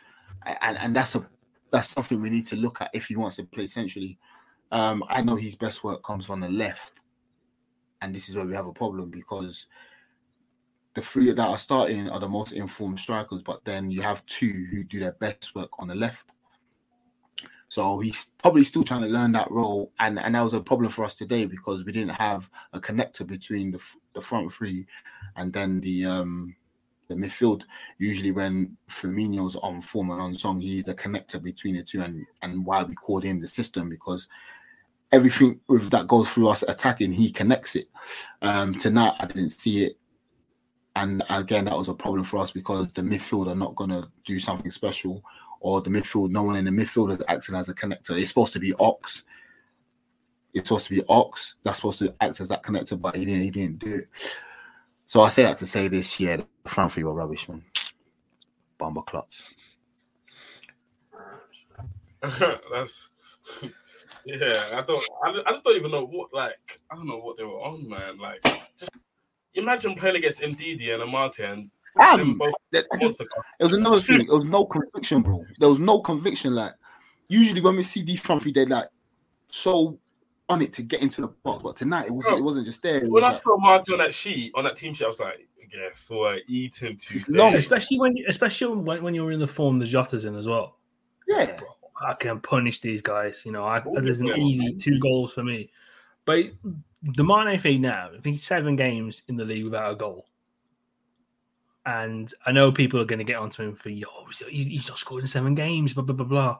[0.46, 1.26] and and that's a
[1.70, 4.18] that's something we need to look at if he wants to play centrally.
[4.70, 7.02] Um, I know his best work comes from the left,
[8.00, 9.66] and this is where we have a problem because
[10.94, 14.66] the three that are starting are the most informed strikers, but then you have two
[14.70, 16.32] who do their best work on the left.
[17.68, 20.90] So he's probably still trying to learn that role, and and that was a problem
[20.90, 23.82] for us today because we didn't have a connector between the
[24.14, 24.86] the front three,
[25.36, 26.54] and then the um
[27.08, 27.62] the midfield.
[27.98, 32.24] Usually when Firmino's on form and on song, he's the connector between the two, and
[32.42, 34.28] and why we called him the system because
[35.12, 37.88] everything that goes through us attacking, he connects it.
[38.42, 39.96] Um, tonight I didn't see it.
[40.96, 44.08] And again, that was a problem for us because the midfield are not going to
[44.24, 45.22] do something special,
[45.60, 48.18] or the midfield, no one in the midfield is acting as a connector.
[48.18, 49.22] It's supposed to be Ox.
[50.52, 51.56] It's supposed to be Ox.
[51.64, 53.42] That's supposed to act as that connector, but he didn't.
[53.42, 54.08] He didn't do it.
[55.06, 57.64] So I say that to say this: yeah, the front three were rubbish, man.
[58.78, 59.54] Bomber clots.
[62.72, 63.08] That's
[64.24, 64.64] yeah.
[64.74, 65.02] I don't.
[65.24, 66.80] I, I just don't even know what like.
[66.90, 68.18] I don't know what they were on, man.
[68.18, 68.42] Like,
[68.78, 68.90] just
[69.54, 72.18] imagine playing against Ndidi and Amartey and Damn.
[72.18, 72.54] them both.
[72.72, 73.28] That- just- It
[73.60, 74.26] was another thing.
[74.26, 75.44] There was no conviction, bro.
[75.58, 76.54] There was no conviction.
[76.54, 76.72] Like
[77.28, 78.88] usually when we see these front three, they're like
[79.48, 79.98] so
[80.48, 81.62] on it to get into the box.
[81.62, 82.38] But tonight it wasn't.
[82.38, 82.96] It wasn't just there.
[82.98, 85.18] It was When I saw Amartey on that sheet, on that team sheet, I was
[85.18, 87.38] like, yes, we're eating It's today.
[87.38, 87.54] long.
[87.54, 90.78] especially when especially when, when you're in the form the Jota's in as well.
[91.28, 91.58] yeah,
[92.04, 93.42] I can punish these guys.
[93.46, 94.36] You know, I, Oh, there's an yeah.
[94.36, 95.70] easy two goals for me.
[96.26, 96.46] But
[97.02, 100.26] the Mane thing now, I think seven games in the league without a goal.
[101.86, 104.06] And I know people are going to get onto him for, yo,
[104.48, 106.58] he's, he's not scored in seven games, blah, blah, blah, blah.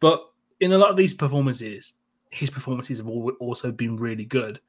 [0.00, 1.92] But in a lot of these performances,
[2.32, 4.60] his performances have also been really good.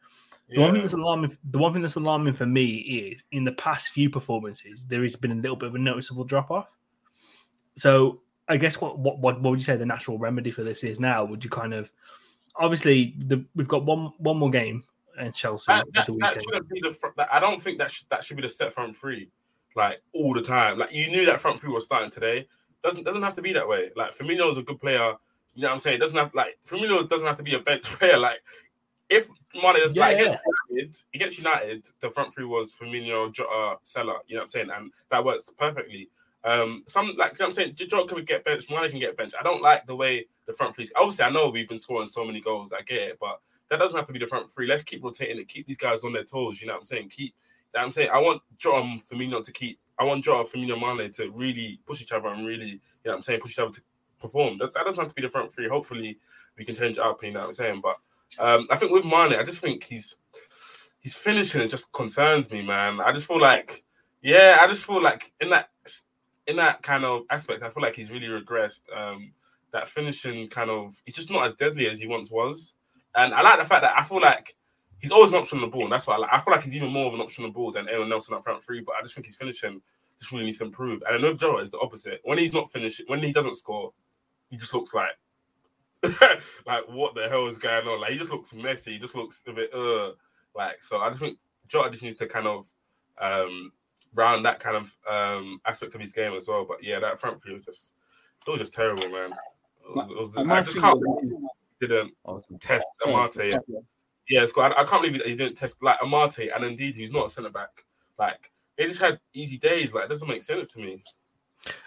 [0.50, 3.54] The one thing that's alarming, the one thing that's alarming for me is in the
[3.54, 6.68] past few performances, there has been a little bit of a noticeable drop off.
[7.78, 10.84] So I guess what, what what what would you say the natural remedy for this
[10.84, 11.24] is now?
[11.24, 11.92] Would you kind of
[12.58, 14.84] obviously the, we've got one one more game
[15.18, 16.92] in Chelsea That, that, that shouldn't be the.
[16.92, 19.30] fr- That, I don't think that should, that should be the set front three,
[19.76, 20.78] like all the time.
[20.78, 22.48] Like you knew that front three was starting today.
[22.84, 23.92] Doesn't doesn't have to be that way.
[23.96, 25.14] Like Firmino is a good player.
[25.56, 25.98] You know what I'm saying?
[25.98, 28.18] It doesn't have like Firmino doesn't have to be a bench player.
[28.18, 28.42] Like
[29.10, 30.24] if Mane Yeah, like yeah.
[30.24, 30.38] against
[30.70, 34.20] United, against United, the front three was Firmino, Jota, Salah.
[34.28, 34.70] You know what I'm saying?
[34.76, 36.10] And that works perfectly.
[36.44, 39.16] Um, some like you know what I'm saying, Jota can get benched, Mane can get
[39.16, 39.36] benched.
[39.40, 40.90] I don't like the way the front three.
[40.96, 42.74] Obviously, I know we've been scoring so many goals.
[42.74, 43.40] I get it, but
[43.70, 44.68] that doesn't have to be the front three.
[44.68, 45.48] Let's keep rotating it.
[45.48, 46.60] Keep these guys on their toes.
[46.60, 47.10] You know what I'm saying?
[47.10, 47.34] Keep.
[47.74, 49.80] You know what I'm saying I want Jota Firmino to keep.
[49.98, 53.16] I want Jota, Firmino, Mane to really push each other and really, you know what
[53.16, 53.82] I'm saying, push each other to
[54.24, 54.58] perform.
[54.58, 55.68] That, that doesn't have to be the front three.
[55.68, 56.18] Hopefully,
[56.58, 57.24] we can change it up.
[57.24, 57.82] You know what I'm saying?
[57.82, 57.98] But
[58.40, 60.16] um, I think with Mane, I just think he's
[61.00, 61.62] he's finishing.
[61.62, 63.00] It just concerns me, man.
[63.02, 63.84] I just feel like,
[64.22, 65.70] yeah, I just feel like in that
[66.48, 68.82] in that kind of aspect, I feel like he's really regressed.
[68.96, 69.32] Um,
[69.72, 72.76] that finishing kind of, he's just not as deadly as he once was.
[73.16, 74.56] And I like the fact that I feel like
[75.00, 75.84] he's always an option on the ball.
[75.84, 76.30] And that's why I, like.
[76.32, 78.30] I feel like he's even more of an option on the ball than anyone else
[78.30, 78.82] Nelson that front three.
[78.82, 79.82] But I just think he's finishing
[80.20, 81.02] just really needs to improve.
[81.08, 82.22] And I know Jota is the opposite.
[82.24, 83.92] When he's not finishing, when he doesn't score,
[84.54, 85.10] he just looks like,
[86.68, 88.00] like what the hell is going on?
[88.00, 88.94] Like he just looks messy.
[88.94, 90.12] He just looks a bit uh
[90.56, 90.84] like.
[90.84, 92.68] So I just think Jota just needs to kind of
[93.20, 93.72] um
[94.14, 96.66] round that kind of um aspect of his game as well.
[96.70, 97.94] But yeah, that front three was just
[98.46, 99.32] it was just terrible, man.
[99.32, 101.40] It was, it was, I just can't was- believe
[101.80, 102.14] he didn't
[102.62, 103.16] test sorry.
[103.16, 103.52] Amartey.
[103.54, 103.80] Yeah,
[104.30, 104.66] yeah it's cool.
[104.66, 107.50] I, I can't believe that he didn't test like Amartey and Ndidi's not a centre
[107.50, 107.86] back.
[108.20, 109.96] Like they just had easy days.
[109.96, 111.04] Like it doesn't make sense to me.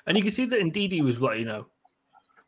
[0.04, 1.66] And you can see that Ndidi was like, you know,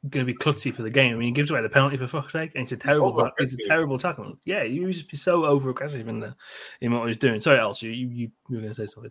[0.08, 1.14] going to be klutzy for the game.
[1.14, 3.32] I mean, he gives away the penalty for fuck's sake, and it's a terrible, ta-
[3.38, 4.38] it's a terrible tackle.
[4.44, 6.34] Yeah, he was just so over aggressive in the
[6.80, 7.40] in what he was doing.
[7.40, 9.10] Sorry, Els you you, you were going to say something.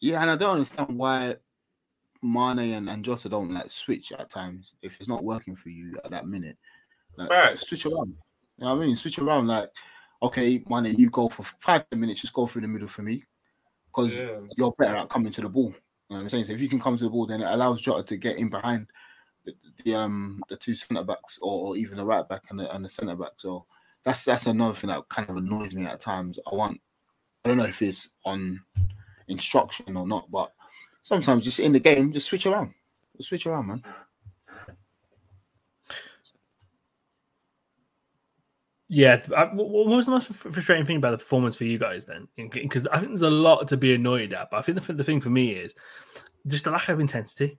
[0.00, 1.34] Yeah, and I don't understand why
[2.22, 5.98] Mane and, and Jota don't like switch at times if it's not working for you
[6.04, 6.56] at that minute.
[7.16, 7.58] Like Right.
[7.58, 8.14] switch around.
[8.58, 8.96] You know what I mean?
[8.96, 9.48] Switch around.
[9.48, 9.70] Like,
[10.22, 13.24] okay, Mane, you go for five ten minutes, just go through the middle for me.
[13.86, 14.38] Because Yeah.
[14.56, 15.70] you're better at coming to the ball.
[15.70, 16.44] You know what I'm saying?
[16.44, 18.48] So if you can come to the ball, then it allows Jota to get in
[18.48, 18.86] behind
[19.84, 22.84] the, um the two centre backs or, or even the right back and the, and
[22.84, 23.32] the centre back.
[23.36, 23.66] So
[24.04, 26.38] that's that's another thing that kind of annoys me at times.
[26.50, 26.80] I want
[27.44, 28.60] I don't know if it's on
[29.28, 30.52] instruction or not, but
[31.02, 32.74] sometimes just in the game, just switch around.
[33.16, 33.82] Just switch around, man.
[38.90, 42.26] Yeah, what what was the most frustrating thing about the performance for you guys then?
[42.36, 45.04] Because I think there's a lot to be annoyed at, but I think the, the
[45.04, 45.74] thing for me is
[46.46, 47.58] just the lack of intensity.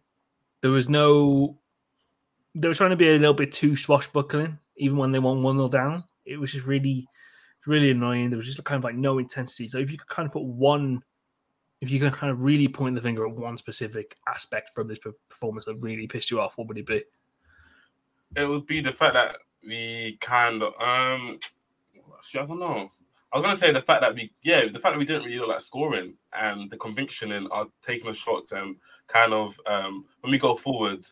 [0.62, 1.60] There was no.
[2.56, 5.58] They were trying to be a little bit too swashbuckling, even when they won one
[5.58, 6.04] 0 down.
[6.26, 7.08] It was just really,
[7.66, 8.30] really annoying.
[8.30, 9.68] There was just kind of like no intensity.
[9.68, 11.02] So if you could kind of put one,
[11.82, 15.00] if you could kind of really point the finger at one specific aspect from this
[15.30, 17.04] performance that really pissed you off, what would it be?
[18.36, 21.40] it would be the fact that we kind of um
[22.18, 22.92] actually, I don't know.
[23.32, 25.40] I was gonna say the fact that we yeah, the fact that we didn't really
[25.40, 28.76] look like scoring and the conviction in our taking the shots and
[29.08, 31.06] kind of um when we go forward,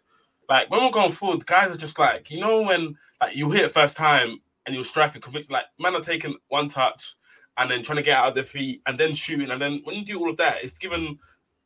[0.50, 3.66] like when we're going forward, guys are just like, you know, when like you hit
[3.66, 7.16] it first time and you strike a conviction like man are taking one touch
[7.58, 9.96] and then trying to get out of their feet and then shooting and then when
[9.96, 11.18] you do all of that, it's given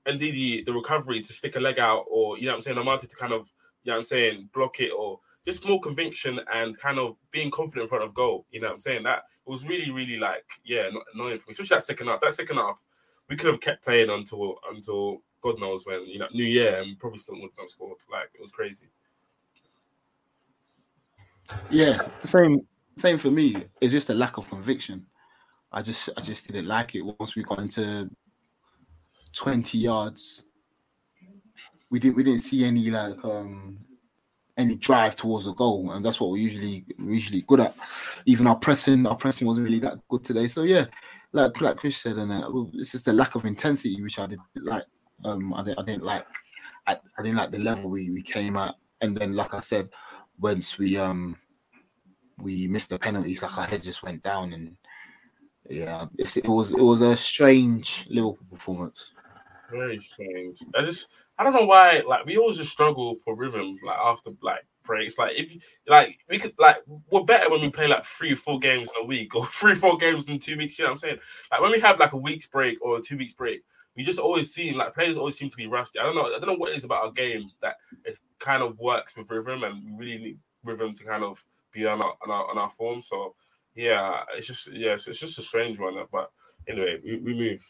[0.08, 3.10] Ndidi the recovery to stick a leg out or you know what I'm saying, Amartey
[3.10, 3.52] to kind of
[3.84, 7.52] you know what I'm saying, block it or just more conviction and kind of being
[7.52, 8.46] confident in front of goal.
[8.52, 9.04] You know what I'm saying?
[9.04, 11.52] That it was really, really like, yeah, annoying for me.
[11.52, 12.22] Especially that second half.
[12.22, 12.80] That second half,
[13.28, 17.00] we could have kept playing until until God knows when, you know, New Year and
[17.00, 17.98] probably still would not scored.
[18.12, 18.88] Like it was crazy.
[21.70, 23.56] Yeah, same same for me.
[23.82, 25.06] It's just a lack of conviction.
[25.72, 28.10] I just I just didn't like it once we got into
[29.34, 30.44] 20 yards.
[31.90, 33.80] We didn't we didn't see any like um
[34.58, 37.76] any drive towards the goal, and that's what we're usually we're usually good at.
[38.26, 40.48] Even our pressing, our pressing wasn't really that good today.
[40.48, 40.86] So yeah,
[41.32, 44.46] like like Chris said, and uh, it's just a lack of intensity which I didn't
[44.56, 44.84] like.
[45.26, 46.28] Um, I didn't, I didn't like.
[46.88, 49.90] I, I didn't like the level we, we came at, and then like I said,
[50.40, 51.38] once we um
[52.40, 54.76] we missed the penalties, like our heads just went down, and
[55.70, 59.12] yeah, it was it was a strange Liverpool performance.
[59.72, 60.64] Very strange.
[60.76, 61.08] I just
[61.38, 65.18] I don't know why like we always just struggle for rhythm like after like breaks.
[65.18, 65.56] Like if
[65.88, 66.78] like we could like
[67.10, 69.74] we're better when we play like three or four games in a week or three
[69.74, 70.78] or four games in two weeks.
[70.78, 71.20] You know what I'm saying?
[71.52, 73.64] Like when we have like a week's break or a two weeks break,
[73.96, 76.00] we just always seem like players always seem to be rusty.
[76.00, 76.26] I don't know.
[76.26, 77.76] I don't know what it is about our game that
[78.06, 81.86] it kind of works with rhythm and we really need rhythm to kind of be
[81.86, 83.02] on our on our, on our form.
[83.02, 83.36] So
[83.76, 85.98] yeah, it's just yeah, it's, it's just a strange one.
[85.98, 86.32] Uh, but
[86.68, 87.66] anyway, we, we move.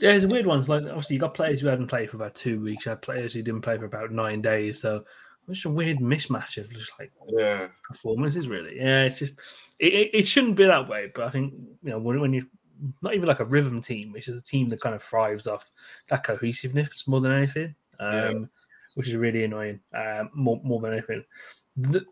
[0.00, 0.58] Yeah, it's a weird one.
[0.58, 2.86] It's like obviously you got players who hadn't played for about two weeks.
[2.86, 4.80] You had players who didn't play for about nine days.
[4.80, 5.04] So
[5.48, 7.68] it's just a weird mismatch of just like Yeah.
[7.84, 8.76] performances, really.
[8.78, 9.38] Yeah, it's just
[9.78, 11.10] it, it, it shouldn't be that way.
[11.14, 12.46] But I think you know when, when you're
[13.02, 15.70] not even like a rhythm team, which is a team that kind of thrives off
[16.08, 18.38] that cohesiveness more than anything, um, Yeah.
[18.94, 19.80] which is really annoying.
[19.94, 21.24] Um, more more than anything.
[21.76, 22.04] The,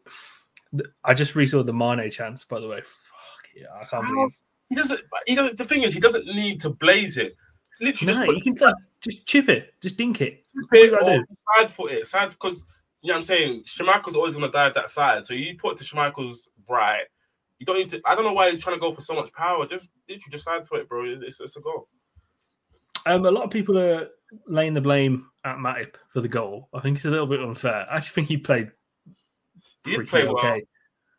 [0.73, 2.81] the, I just resaw the Mane chance, by the way.
[2.83, 4.37] Fuck yeah, I can't How- believe.
[4.69, 5.01] He doesn't.
[5.27, 5.57] He doesn't.
[5.57, 7.35] The thing is, he doesn't need to blaze it.
[7.81, 10.45] Literally, No, just put you can just chip it, just dink it.
[10.73, 11.25] it All or
[11.59, 12.07] side foot it.
[12.07, 12.65] Side because
[13.01, 13.63] you know what I'm saying.
[13.65, 15.25] Schmeichel's always going to dive that side.
[15.25, 17.05] So you put it to Schmeichel's right.
[17.59, 18.01] You don't need to.
[18.05, 19.67] I don't know why he's trying to go for so much power.
[19.67, 21.05] Just literally just side foot it, bro.
[21.05, 21.89] It's, it's a goal.
[23.07, 24.09] Um, a lot of people are
[24.47, 26.69] laying the blame at Matip for the goal.
[26.75, 27.87] I think it's a little bit unfair.
[27.91, 28.71] I actually think he played
[29.85, 30.61] He did play well.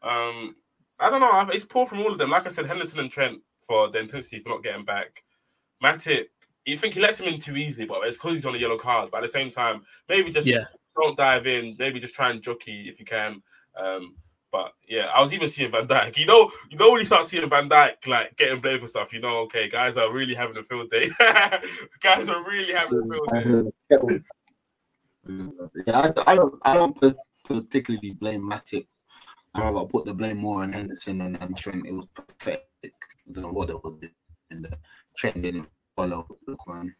[0.01, 0.55] Um,
[0.99, 1.49] I don't know.
[1.53, 2.29] It's poor from all of them.
[2.29, 5.23] Like I said, Henderson and Trent for the intensity for not getting back.
[5.83, 6.25] Matip,
[6.65, 8.77] you think he lets him in too easily, but it's because he's on a yellow
[8.77, 9.09] card.
[9.11, 10.65] But at the same time, maybe just Yeah.
[11.01, 11.75] don't dive in.
[11.79, 13.41] Maybe just try and jockey if you can.
[13.77, 14.15] Um,
[14.51, 16.17] but yeah, I was even seeing Van Dijk.
[16.17, 19.13] You know, you know when you start seeing Van Dijk like getting blamed for stuff,
[19.13, 21.09] you know, okay, guys are really having a field day.
[22.01, 24.21] guys are really having a field day.
[25.85, 26.97] Yeah, I, I don't I don't
[27.43, 28.87] particularly blame Matip.
[29.53, 31.85] I rather put the blame more on Henderson and, and Trent.
[31.85, 32.93] It was pathetic.
[33.27, 34.13] Know what were doing.
[34.51, 34.77] And the
[35.17, 36.93] Trent didn't follow Lookman.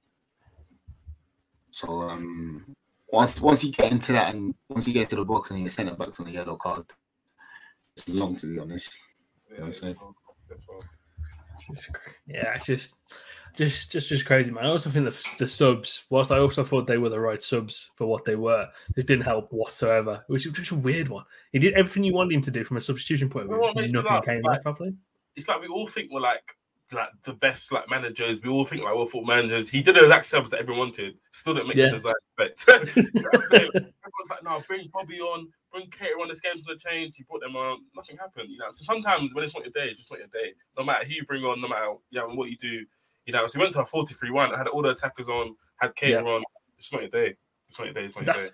[1.71, 2.75] So um,
[3.11, 5.69] once once you get into that and once you get to the box and you
[5.69, 6.85] send it back on the yellow card,
[7.99, 8.99] it's long to be honest.
[9.51, 9.95] Yeah, I'm saying?
[12.27, 12.95] yeah, it's just,
[13.55, 14.65] just, just, just crazy, man.
[14.65, 17.89] I also think the the subs, whilst I also thought they were the right subs
[17.95, 20.23] for what they were, this didn't help whatsoever.
[20.27, 21.25] Which is just a weird one.
[21.51, 23.71] He did everything you wanted him to do from a substitution point of view.
[23.75, 24.93] makes Nothing me came like- off properly.
[25.35, 26.43] It's like we all think we're like
[26.91, 28.41] like the best like managers.
[28.41, 29.69] We all think like we're football managers.
[29.69, 31.17] He did the exact subs that everyone wanted.
[31.31, 31.85] Still didn't make Yeah.
[31.87, 32.95] the desired effect.
[32.95, 33.69] You know what I'm saying?
[33.73, 36.27] Everyone's like, no, bring Bobby on, bring Keita on.
[36.27, 37.15] This game's gonna change.
[37.15, 37.79] He brought them on.
[37.95, 38.49] Nothing happened.
[38.49, 38.71] You know.
[38.71, 40.53] So sometimes when it's not your day, it's just not your day.
[40.77, 42.85] No matter who you bring on, no matter you know what you do.
[43.25, 43.45] You know.
[43.47, 44.57] So we went to a 43-1.
[44.57, 45.55] Had all the attackers on.
[45.77, 46.43] Had Keita on.
[46.77, 47.35] It's not your day.
[47.69, 48.05] It's not your day.
[48.05, 48.49] It's not your day.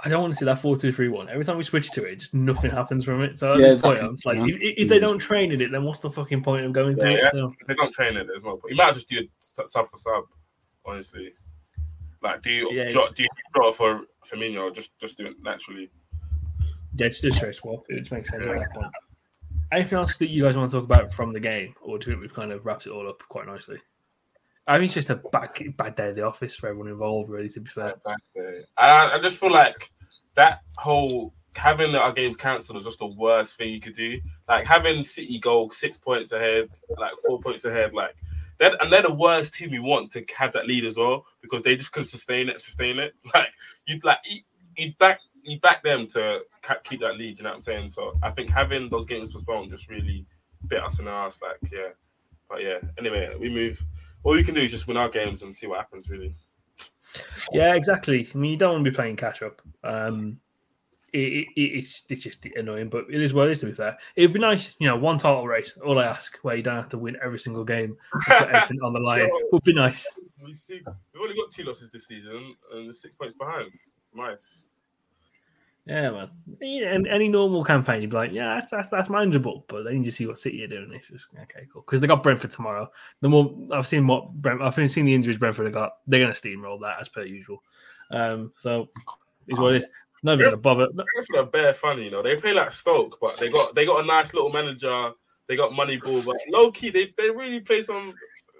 [0.00, 1.28] I don't want to see that four two three one.
[1.30, 3.38] Every time we switch to it, just nothing happens from it.
[3.38, 3.98] So at Yeah, this point.
[4.02, 4.44] I'm just like, Yeah.
[4.48, 7.02] if, if they don't train in it, then what's the fucking point of going to
[7.10, 7.20] Yeah, it?
[7.22, 7.30] yeah.
[7.40, 8.70] So, If they don't train it, there's no point.
[8.72, 10.24] You might just do a s- sub for sub,
[10.84, 11.32] honestly.
[12.22, 14.74] Like, do you Yeah, do, do you draw for Firmino?
[14.74, 15.88] Just just do it naturally.
[16.96, 17.84] yeah, just do a straight swap.
[17.88, 18.92] It just makes sense at that point.
[19.72, 22.12] Anything else that you guys want to talk about from the game, or do you
[22.16, 23.78] think we've kind of wrapped it all up quite nicely?
[24.66, 27.48] I mean, it's just a bad, bad day at the office for everyone involved, really,
[27.50, 27.92] to be fair.
[28.76, 29.90] I, I just feel like
[30.34, 34.20] that whole having our games cancelled is just the worst thing you could do.
[34.48, 38.14] Like having City go six points ahead, like four points ahead, like
[38.60, 41.76] and they're the worst team we want to have that lead as well because they
[41.76, 43.14] just couldn't sustain it, sustain it.
[43.34, 43.48] Like
[43.86, 44.40] you'd like you
[44.76, 46.40] you'd back you back them to
[46.84, 47.38] keep that lead.
[47.38, 47.88] You know what I'm saying?
[47.88, 50.26] So I think having those games postponed just really
[50.68, 51.38] bit us in the ass.
[51.42, 51.88] Like yeah,
[52.48, 52.78] but yeah.
[52.98, 53.82] Anyway, we move.
[54.26, 56.10] All we can do is just win our games and see what happens.
[56.10, 56.34] Really.
[57.52, 58.28] Yeah, exactly.
[58.34, 59.62] I mean, you don't want to be playing catch up.
[59.84, 60.40] Um,
[61.12, 63.60] it, it, it's it's just annoying, but it is what it is.
[63.60, 65.78] To be fair, it'd be nice, you know, one title race.
[65.78, 67.96] All I ask, where you don't have to win every single game,
[68.26, 70.18] put everything on the line, would be nice.
[70.44, 73.70] We see we've only got two losses this season and six points behind.
[74.12, 74.62] Nice.
[75.86, 76.30] Yeah, man.
[76.60, 79.64] And any normal campaign, you'd be like, yeah, that's that's, that's manageable.
[79.68, 80.90] But then you just see what City are doing.
[80.92, 81.82] It's just okay, cool.
[81.82, 82.90] Because they got Brentford tomorrow.
[83.20, 86.32] The more I've seen what Brent, I've seen the injuries Brentford have got, they're going
[86.32, 87.62] to steamroll that as per usual.
[88.10, 88.88] Um, so
[89.46, 89.88] is what it is.
[90.24, 90.88] Not even going to bother.
[90.88, 92.22] Brentford are bare funny, you know.
[92.22, 95.12] They play like Stoke, but they got they got a nice little manager.
[95.46, 98.12] They got money ball, but low key they, they really play some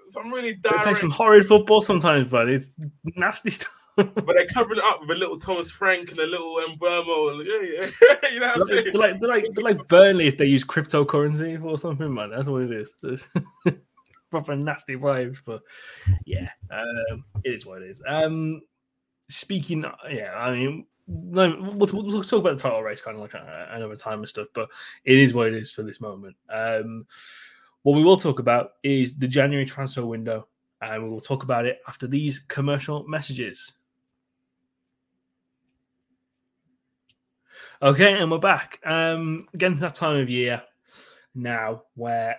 [0.07, 3.73] some really They play some horrid football sometimes, but it's nasty stuff.
[3.97, 7.43] But they're covering it up with a little Thomas Frank and a little Mbeumo.
[7.43, 8.29] Yeah, yeah.
[8.31, 8.95] you know what I'm they're saying?
[8.95, 12.29] like they're like they're like Burnley if they use cryptocurrency or something, man.
[12.29, 12.93] That's what it is.
[13.03, 13.27] It's
[14.29, 15.61] proper nasty vibes, but
[16.25, 18.03] yeah, um, it is what it is.
[18.07, 18.61] Um,
[19.29, 23.33] speaking, yeah, I mean, no, we'll, we'll, talk about the title race kind of like
[23.71, 24.69] another time and stuff, but
[25.05, 26.35] it is what it is for this moment.
[26.53, 27.07] Um,
[27.83, 30.47] what we will talk about is the January transfer window,
[30.81, 33.71] and we will talk about it after these commercial messages.
[37.79, 38.79] Okay, and we're back.
[38.83, 40.63] Um, again, that time of year
[41.35, 42.37] now where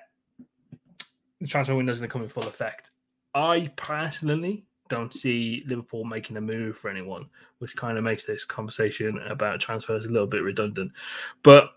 [1.41, 2.91] the transfer window is going to come in full effect.
[3.37, 7.27] I personally don't see Liverpool making a move for anyone,
[7.59, 10.91] which kind of makes this conversation about transfers a little bit redundant.
[11.45, 11.71] But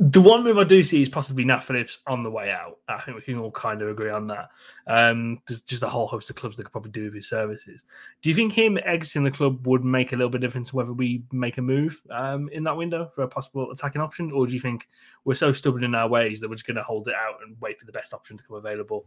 [0.00, 2.78] the one move I do see is possibly Nat Phillips on the way out.
[2.88, 4.50] I think we can all kind of agree on that.
[4.86, 7.82] Um, there's just a whole host of clubs that could probably do with his services.
[8.22, 10.92] Do you think him exiting the club would make a little bit of difference whether
[10.92, 14.54] we make a move um, in that window for a possible attacking option, or do
[14.54, 14.88] you think
[15.24, 17.56] we're so stubborn in our ways that we're just going to hold it out and
[17.60, 19.04] wait for the best option to come available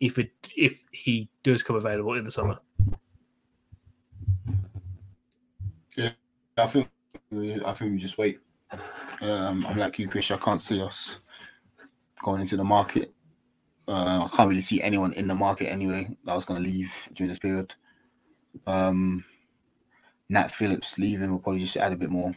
[0.00, 2.58] if it if he does come available in the summer?
[5.96, 6.10] Yeah,
[6.58, 6.90] I think
[7.32, 8.40] I think we just wait.
[9.24, 10.30] Um, I'm like you, Chris.
[10.30, 11.20] I can't see us
[12.22, 13.10] going into the market.
[13.88, 16.92] Uh, I can't really see anyone in the market anyway that was going to leave
[17.14, 17.72] during this period.
[18.66, 19.24] Um,
[20.28, 22.34] Nat Phillips leaving will probably just add a bit more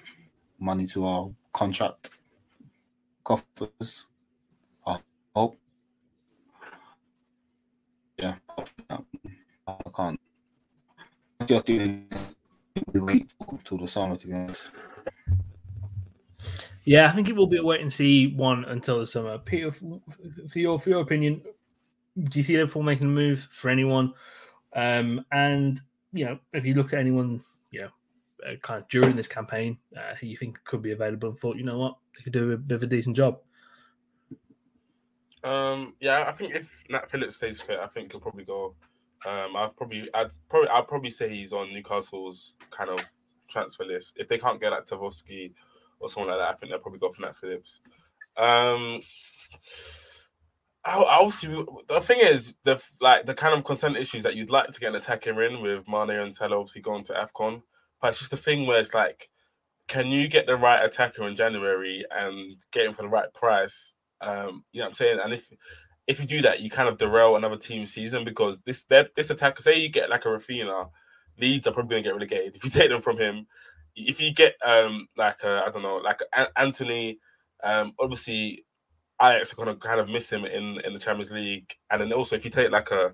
[0.59, 2.09] money to our contract
[3.25, 4.05] coffers.
[4.85, 4.99] I
[5.35, 5.57] hope.
[8.17, 8.35] Yeah,
[8.89, 10.19] I can't.
[11.45, 12.09] Just doing
[12.93, 13.33] we wait
[13.65, 14.71] till the summer to be honest.
[16.88, 19.38] Yeah, I think it will be a wait and see one until the summer.
[19.39, 21.41] Peter, for your for your opinion,
[22.17, 24.13] do you see Liverpool making a move for anyone?
[24.73, 25.81] Um, and
[26.13, 27.89] you know, if you looked at anyone, you know,
[28.47, 31.57] uh, kind of during this campaign, uh, who you think could be available, and thought,
[31.57, 33.39] you know what, they could do a bit of a decent job.
[35.43, 38.75] Um, yeah, I think if Nat Phillips stays fit, I think he'll probably go.
[39.25, 43.01] Um, I've probably, I'd probably, I'd probably say he's on Newcastle's kind of
[43.49, 44.15] transfer list.
[44.19, 45.51] If they can't get like Tarkowski
[45.99, 47.81] or someone like that, I think they'll probably go for Nat Phillips.
[48.37, 48.99] Um,
[50.85, 54.69] I, obviously, the thing is, the like the kind of consent issues that you'd like
[54.69, 57.61] to get an attacker in with Mane and Salah obviously going to Afcon,
[58.01, 59.29] but it's just the thing where it's like,
[59.87, 63.95] can you get the right attacker in January and get him for the right price?
[64.21, 65.19] Um, you know what I'm saying?
[65.21, 65.49] And if
[66.07, 68.85] if you do that, you kind of derail another team's season because this
[69.15, 69.59] this attack.
[69.59, 70.89] Say you get like a Raphinha,
[71.39, 73.47] Leeds are probably going to get relegated if you take them from him.
[73.97, 76.21] If you get um like I don't know like
[76.55, 77.19] Antony,
[77.63, 78.63] um obviously
[79.21, 82.35] Ajax are to kind of miss him in in the Champions League, and then also
[82.35, 83.13] if you take like a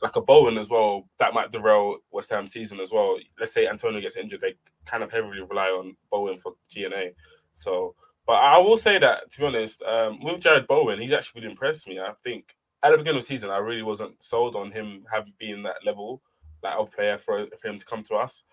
[0.00, 3.18] like a Bowen as well, that might derail West Ham season as well.
[3.38, 4.54] Let's say Antonio gets injured, they
[4.84, 7.10] kind of heavily rely on Bowen for GNA.
[7.52, 7.94] So,
[8.26, 11.52] but I will say that to be honest, um, with Jarrod Bowen, he's actually really
[11.52, 12.00] impressed me.
[12.00, 15.34] I think at the beginning of the season, I really wasn't sold on him having
[15.38, 16.20] been that level
[16.62, 18.44] like of player for, for him to come to us.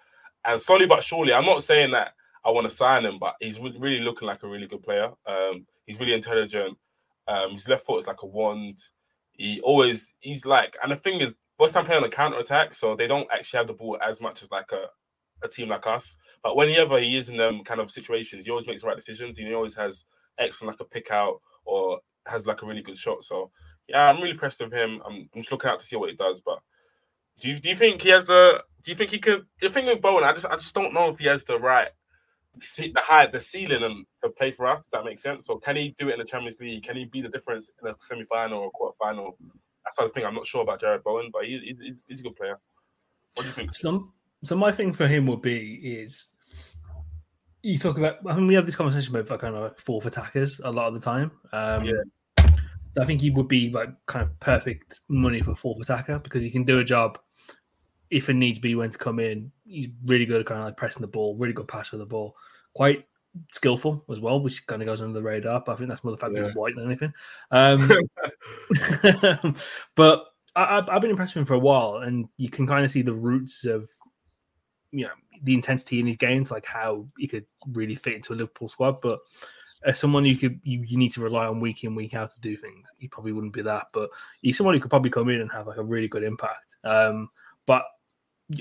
[0.46, 2.14] And slowly but surely, I'm not saying that
[2.46, 5.12] I want to sign him, but he's really looking like a really good player.
[5.28, 6.78] Um, he's really intelligent.
[7.28, 8.80] Um, his left foot is like a wand.
[9.34, 12.74] He always he's like, and the thing is, West Ham play on a counter attack,
[12.74, 14.86] so they don't actually have the ball as much as like a,
[15.44, 16.16] a team like us.
[16.42, 19.38] But whenever he is in them kind of situations, he always makes the right decisions.
[19.38, 20.06] He always has
[20.38, 23.24] excellent like a pick out or has like a really good shot.
[23.24, 23.52] So
[23.88, 25.02] yeah, I'm really impressed with him.
[25.06, 26.42] I'm, I'm just looking out to see what he does.
[26.42, 26.60] But
[27.40, 28.64] do you do you think he has the?
[28.84, 29.46] Do you think he could?
[29.62, 31.90] The thing with Bowen, I just I just don't know if he has the right
[32.62, 34.80] see the height, the ceiling, and to play for us.
[34.80, 35.46] If that makes sense.
[35.46, 36.84] So can he do it in the Champions League?
[36.84, 39.38] Can he be the difference in a semi final or a quarter final?
[39.86, 40.26] That's the thing.
[40.26, 42.60] I'm not sure about Jarrod Bowen, but he, he, he's a good player.
[43.36, 43.74] What do you think?
[43.74, 44.12] So,
[44.44, 46.34] so my thing for him would be is
[47.62, 48.18] you talk about.
[48.28, 50.88] I mean, we have this conversation about like, kind of like fourth attackers a lot
[50.88, 51.32] of the time.
[51.52, 51.94] Um, Yeah.
[52.92, 56.42] So I think he would be like kind of perfect money for fourth attacker because
[56.42, 57.20] he can do a job
[58.10, 59.52] if it needs be when to come in.
[59.66, 62.06] He's really good at kind of like pressing the ball, really good passer of the
[62.06, 62.36] ball,
[62.74, 63.06] quite
[63.52, 65.62] skillful as well, which kind of goes under the radar.
[65.66, 67.14] But I think that's more the fact that he's white than anything.
[67.52, 67.90] Um,
[69.96, 72.84] but I, I've- I've been impressed with him for a while, and you can kind
[72.84, 73.90] of see the roots of
[74.92, 75.12] you know
[75.44, 79.02] the intensity in his games, like how he could really fit into a Liverpool squad.
[79.02, 79.20] But
[79.86, 82.40] as someone you could you, you need to rely on week in week out to
[82.42, 83.88] do things, he probably wouldn't be that.
[83.94, 84.10] But
[84.42, 86.76] he's someone who could probably come in and have like a really good impact.
[86.84, 87.30] Um,
[87.66, 87.84] but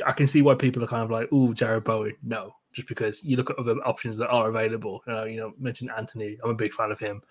[0.04, 3.24] I can see why people are kind of like, "Oh, Jarrod Bowen." No, just because
[3.24, 5.02] you look at other options that are available.
[5.08, 6.38] Uh, you know, mentioned Antony.
[6.44, 7.22] I'm a big fan of him.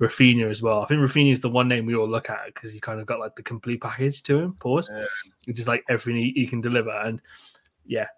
[0.00, 0.82] Raphinha as well.
[0.82, 3.06] I think Raphinha is the one name we all look at because he's kind of
[3.06, 4.54] got like the complete package to him.
[4.54, 4.90] Pause.
[4.92, 5.04] Yeah.
[5.46, 6.90] Which is like everything he, he can deliver.
[6.90, 7.20] And
[7.86, 8.08] yeah,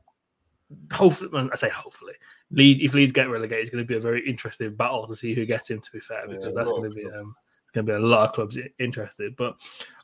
[0.93, 2.15] hopefully, I say hopefully,
[2.51, 5.35] Lead if Leeds get relegated, it's going to be a very interesting battle to see
[5.35, 5.81] who gets him.
[5.81, 7.35] To be fair, because Yeah, that's going to be um,
[7.73, 9.37] going to be a lot of clubs interested.
[9.37, 9.57] But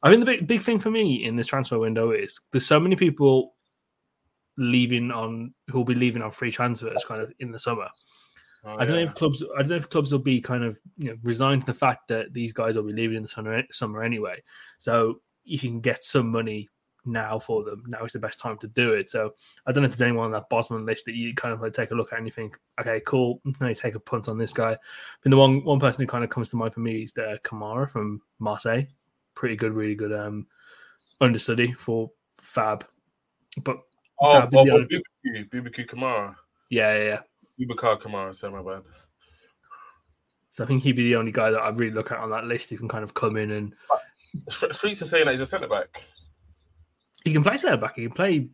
[0.03, 2.80] I think the big big thing for me in this transfer window is there's so
[2.80, 3.55] many people
[4.57, 7.88] leaving on who will be leaving on free transfers kind of in the summer.
[8.64, 9.42] Oh, I don't know if clubs.
[9.57, 12.09] I don't know if clubs will be kind of you know resigned to the fact
[12.09, 14.42] that these guys will be leaving in the summer, summer anyway.
[14.78, 16.68] So if you can get some money
[17.07, 19.09] now for them, now is the best time to do it.
[19.09, 19.34] So
[19.66, 21.72] I don't know if there's anyone on that Bosman list that you kind of like
[21.72, 24.36] take a look at and you think, okay, cool, now you take a punt on
[24.36, 24.72] this guy.
[24.72, 24.76] I
[25.24, 27.40] And the one one person who kind of comes to mind for me is the
[27.44, 28.82] Kamara from Marseille.
[29.34, 30.46] Pretty good, really good um
[31.22, 32.86] understudy for Fab.
[33.62, 33.78] But
[34.22, 36.34] Oh, oh, oh only- Boubacar, Boubacar Kamara,
[36.70, 37.20] yeah, yeah, yeah.
[37.66, 38.34] Boubacar Kamara.
[38.34, 38.82] Sorry, my bad.
[40.50, 42.44] So I think he'd be the only guy that I'd really look at on that
[42.44, 43.74] list who can kind of come in and
[44.48, 46.04] Streets are saying that he's a centre back.
[47.24, 47.96] He can play centre back.
[47.96, 48.48] He can play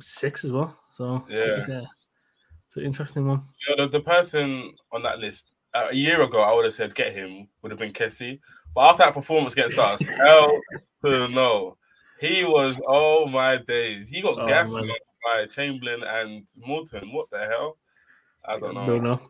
[0.00, 0.76] six as well.
[0.92, 1.38] So Yeah.
[1.58, 3.42] it's, it's an interesting one.
[3.68, 6.74] You know, the, the person on that list uh, a year ago, I would have
[6.74, 8.40] said get him would have been Kessie,
[8.74, 10.58] but after that performance against us, hell
[11.02, 11.76] no.
[12.22, 14.08] He was oh my days.
[14.08, 14.76] He got Oh, gassed
[15.24, 17.12] by Chamberlain and Morton.
[17.12, 17.78] What the hell?
[18.44, 18.86] I don't know.
[18.86, 19.20] Don't know.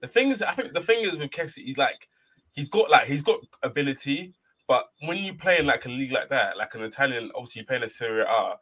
[0.00, 2.08] The thing is, I think the thing is with Kessie, he's like,
[2.50, 4.34] he's got like he's got ability,
[4.66, 7.66] but when you play in like a league like that, like an Italian, obviously you
[7.66, 8.54] play in a Serie A,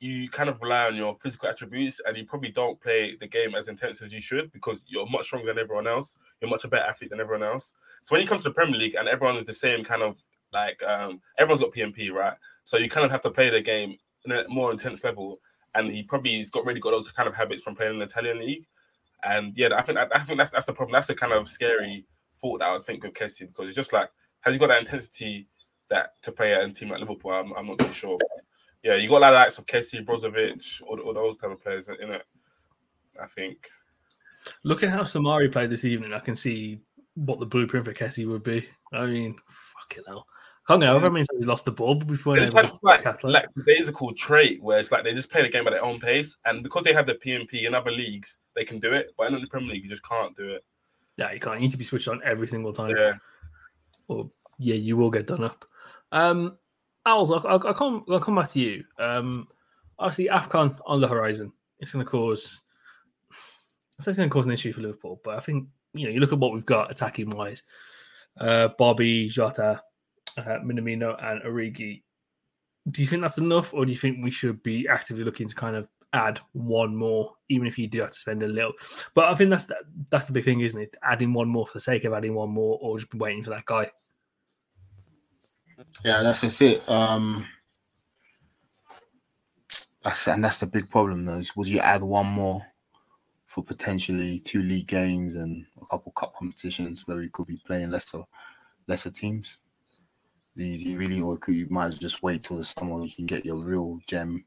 [0.00, 3.54] you kind of rely on your physical attributes, and you probably don't play the game
[3.54, 6.16] as intense as you should because you're much stronger than everyone else.
[6.40, 7.74] You're much a better athlete than everyone else.
[8.04, 10.16] So when you come to the Premier League and everyone is the same kind of
[10.52, 12.34] like, um, everyone's got PMP, right?
[12.64, 15.40] So you kind of have to play the game in a more intense level,
[15.74, 18.06] and he probably has got really got those kind of habits from playing in the
[18.06, 18.66] Italian league.
[19.24, 20.92] And yeah, I think I think that's that's the problem.
[20.92, 23.92] That's the kind of scary thought that I would think with Kessie because it's just
[23.92, 25.48] like has he got that intensity
[25.90, 27.32] that to play at a team like Liverpool?
[27.32, 28.18] I'm, I'm not too sure.
[28.82, 32.10] Yeah, you got of likes of Kessie, Brozovic, all, all those type of players in
[32.10, 32.22] it.
[33.20, 33.68] I think.
[34.62, 36.80] Looking how Soumaré played this evening, I can see
[37.14, 38.68] what the blueprint for Kessie would be.
[38.92, 40.26] I mean, fucking hell.
[40.66, 41.06] Can't get over.
[41.06, 44.60] I mean, he lost the ball, but before It's like, like, like the basical trait
[44.60, 46.92] where it's like they just play the game at their own pace, and because they
[46.92, 49.12] have the PMP in other leagues, they can do it.
[49.16, 50.64] But in the Premier League, you just can't do it.
[51.16, 51.56] yeah, you can't.
[51.56, 52.96] You need to be switched on every single time.
[52.96, 53.12] Yeah.
[54.08, 54.26] Or
[54.58, 55.64] yeah, you will get done up.
[56.10, 56.58] Um,
[57.04, 58.04] Owls, I'll, I'll, I'll come.
[58.08, 58.84] I'll come back to you.
[58.98, 59.46] Um,
[60.00, 61.52] obviously, Afcon on the horizon.
[61.78, 62.62] It's going to cause.
[63.98, 66.32] It's going to cause an issue for Liverpool, but I think you know you look
[66.32, 67.62] at what we've got attacking wise.
[68.38, 69.80] Uh, Bobby, Jota,
[70.36, 72.02] uh, Minamino, and Origi.
[72.90, 75.54] Do you think that's enough, or do you think we should be actively looking to
[75.54, 78.72] kind of add one more, even if you do have to spend a little?
[79.14, 79.66] But I think that's
[80.10, 80.96] that's the big thing, isn't it?
[81.02, 83.64] Adding one more for the sake of adding one more, or just waiting for that
[83.64, 83.90] guy.
[86.04, 86.88] Yeah, that's just it.
[86.88, 87.46] Um,
[90.02, 91.38] that's and that's the big problem though.
[91.38, 92.64] Is would you add one more
[93.46, 97.90] for potentially two league games and a couple cup competitions where we could be playing
[97.90, 98.22] lesser
[98.86, 99.58] lesser teams?
[100.56, 103.58] These you really or you might just wait till the summer you can get your
[103.58, 104.44] real gem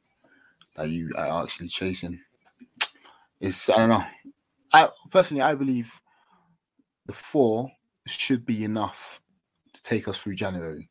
[0.76, 2.20] that you are actually chasing.
[3.40, 4.04] It's I don't know.
[4.74, 5.94] I personally I believe
[7.06, 7.72] the four
[8.08, 9.22] should be enough
[9.74, 10.90] to take us through January.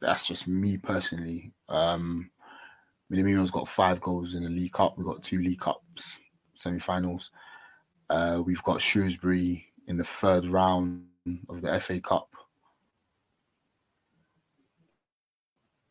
[0.00, 1.52] That's just me personally.
[1.68, 2.30] Um
[3.10, 4.96] Minamino's got five goals in the League Cup.
[4.96, 6.18] We've got two League Cups
[6.54, 7.30] semi-finals.
[8.08, 11.04] Uh, we've got Shrewsbury in the third round
[11.48, 12.28] of the FA Cup.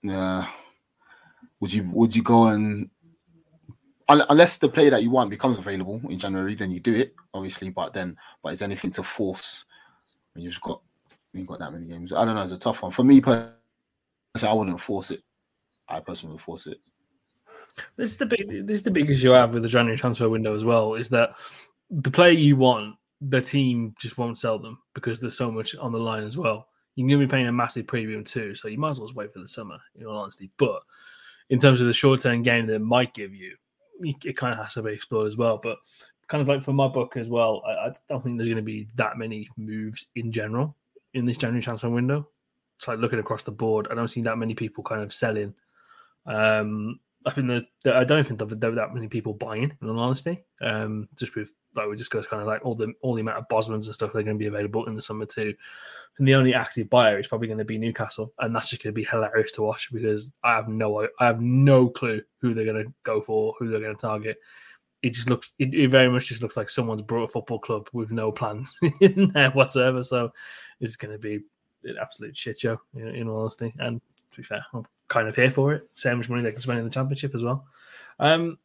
[0.03, 0.47] Yeah.
[1.59, 2.89] Would you would you go and
[4.09, 7.69] unless the player that you want becomes available in January, then you do it, obviously.
[7.69, 9.65] But then, but is anything to force
[10.33, 10.81] when you've got
[11.33, 12.13] you've got that many games?
[12.13, 12.43] I don't know.
[12.43, 13.21] It's a tough one for me.
[13.21, 13.53] Personally,
[14.43, 15.23] I wouldn't force it.
[15.87, 16.79] I personally would force it.
[17.97, 18.67] This is the big.
[18.67, 20.95] This is the big issue I have with the January transfer window as well.
[20.95, 21.35] Is that
[21.89, 25.91] the player you want, the team just won't sell them because there's so much on
[25.91, 26.67] the line as well.
[26.95, 29.17] You're going to be paying a massive premium too, so you might as well just
[29.17, 29.77] wait for the summer.
[29.95, 30.81] In all honesty, but
[31.49, 33.55] in terms of the short term game that might give you,
[34.01, 35.59] it kind of has to be explored as well.
[35.61, 35.77] But
[36.27, 38.63] kind of like for my book as well, I, I don't think there's going to
[38.63, 40.75] be that many moves in general
[41.13, 42.27] in this January transfer window.
[42.77, 45.53] It's like looking across the board, I don't see that many people kind of selling.
[46.25, 49.75] Um, I think there's, there, I don't think there, that many people buying.
[49.81, 53.15] In all honesty, um, just with like we discussed, kind of like all the all
[53.15, 55.25] the amount of Bosmans and stuff that are going to be available in the summer
[55.25, 55.53] too.
[56.17, 58.93] And the only active buyer is probably going to be Newcastle, and that's just going
[58.93, 62.65] to be hilarious to watch because I have no I have no clue who they're
[62.65, 64.37] going to go for, who they're going to target.
[65.01, 67.89] It just looks it, it very much just looks like someone's brought a football club
[67.93, 70.03] with no plans in there whatsoever.
[70.03, 70.31] So
[70.79, 71.41] it's going to be
[71.83, 73.73] an absolute shit show in, in all honesty.
[73.79, 73.99] And
[74.31, 75.87] to be fair, I'm kind of here for it.
[75.93, 77.65] Same much money they can spend in the championship as well.
[78.19, 78.57] Um,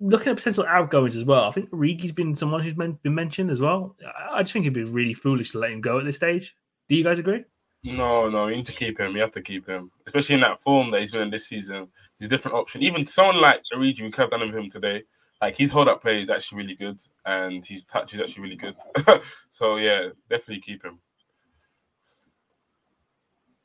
[0.00, 3.60] looking at potential outgoings as well, I think Origi's been someone who's been mentioned as
[3.60, 3.96] well.
[4.30, 6.56] I just think it'd be really foolish to let him go at this stage.
[6.88, 7.44] Do you guys agree?
[7.84, 9.14] No, no, you need to keep him.
[9.14, 11.88] You have to keep him, especially in that form that he's been in this season.
[12.18, 12.82] He's a different option.
[12.82, 15.04] Even someone like Origi, we could have done with him today.
[15.40, 18.56] Like his hold up play is actually really good, and his touch is actually really
[18.56, 18.74] good.
[19.48, 20.98] so yeah, definitely keep him.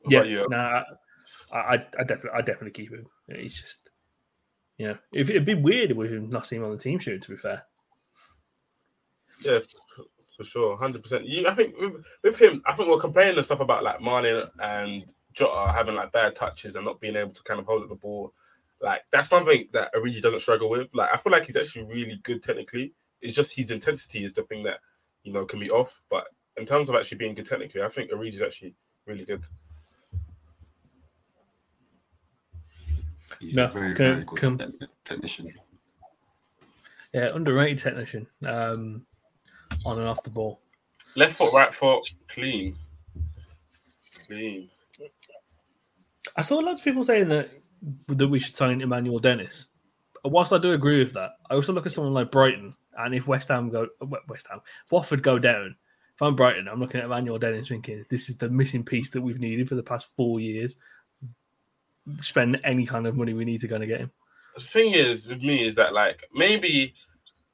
[0.02, 0.82] What yeah, no, nah,
[1.52, 3.06] I, I, I definitely, I definitely keep him.
[3.34, 3.90] He's just,
[4.78, 7.22] you know, if, it'd be weird with him not seeing him on the team sheet.
[7.22, 7.64] To be fair,
[9.44, 9.60] Yeah,
[10.36, 11.26] for sure, hundred percent.
[11.26, 14.42] You, I think with, with him, I think we're complaining and stuff about like Mane
[14.60, 17.88] and Jota having like bad touches and not being able to kind of hold up
[17.88, 18.32] the ball.
[18.80, 20.88] Like that's something that Origi doesn't struggle with.
[20.92, 22.94] Like I feel like he's actually really good technically.
[23.20, 24.80] It's just his intensity is the thing that
[25.22, 26.02] you know can be off.
[26.10, 28.74] But in terms of actually being good technically, I think Origi's actually
[29.06, 29.44] really good.
[33.40, 35.52] He's No, a very, can- very good can- technician.
[37.12, 39.04] yeah, underrated technician um,
[39.84, 40.60] on and off the ball.
[41.16, 42.76] Left foot, right foot, clean,
[44.26, 44.68] clean.
[46.36, 47.50] I saw lots of people saying that
[48.08, 49.66] that we should sign Emmanuel Dennis.
[50.24, 53.28] Whilst I do agree with that, I also look at someone like Brighton, and if
[53.28, 53.88] West Ham go,
[54.28, 55.76] West Ham, if Watford go down,
[56.14, 59.20] if I'm Brighton, I'm looking at Emmanuel Dennis thinking this is the missing piece that
[59.20, 60.76] we've needed for the past four years.
[62.20, 64.10] Spend any kind of money we need to go and get him.
[64.54, 66.94] the thing is with me is that like maybe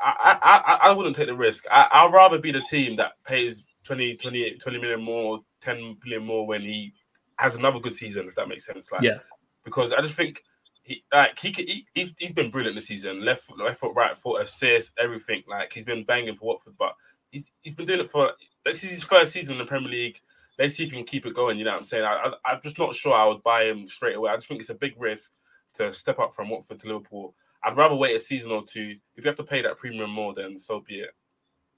[0.01, 1.65] I I, I, I wouldn't take the risk.
[1.71, 6.25] I, I'd rather be the team that pays 20, 20, 20 million more, 10 million
[6.27, 6.93] more when he
[7.39, 8.91] has another good season, if that makes sense.
[8.93, 9.19] Like Yeah.
[9.65, 10.43] because I just think
[10.83, 13.25] he like he, could, he he's he's been brilliant this season.
[13.25, 15.43] Left foot, left foot, right foot, assist, everything.
[15.49, 16.95] Like he's been banging for Watford, but
[17.31, 18.33] he's he's been doing it for
[18.65, 20.21] this is his first season in the Premier League.
[20.61, 21.59] Let's see if he can keep it going.
[21.59, 22.05] You know what I'm saying?
[22.05, 24.31] I, I, I'm just not sure I would buy him straight away.
[24.31, 25.33] I just think it's a big risk
[25.75, 27.35] to step up from Watford to Liverpool.
[27.65, 28.97] I'd rather wait a season or two.
[29.17, 31.11] If you have to pay that premium more, then so be it.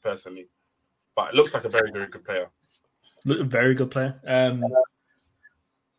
[0.02, 0.48] Personally,
[1.14, 2.48] but it looks like a very very good player.
[3.24, 4.20] Very good player.
[4.26, 4.64] Um,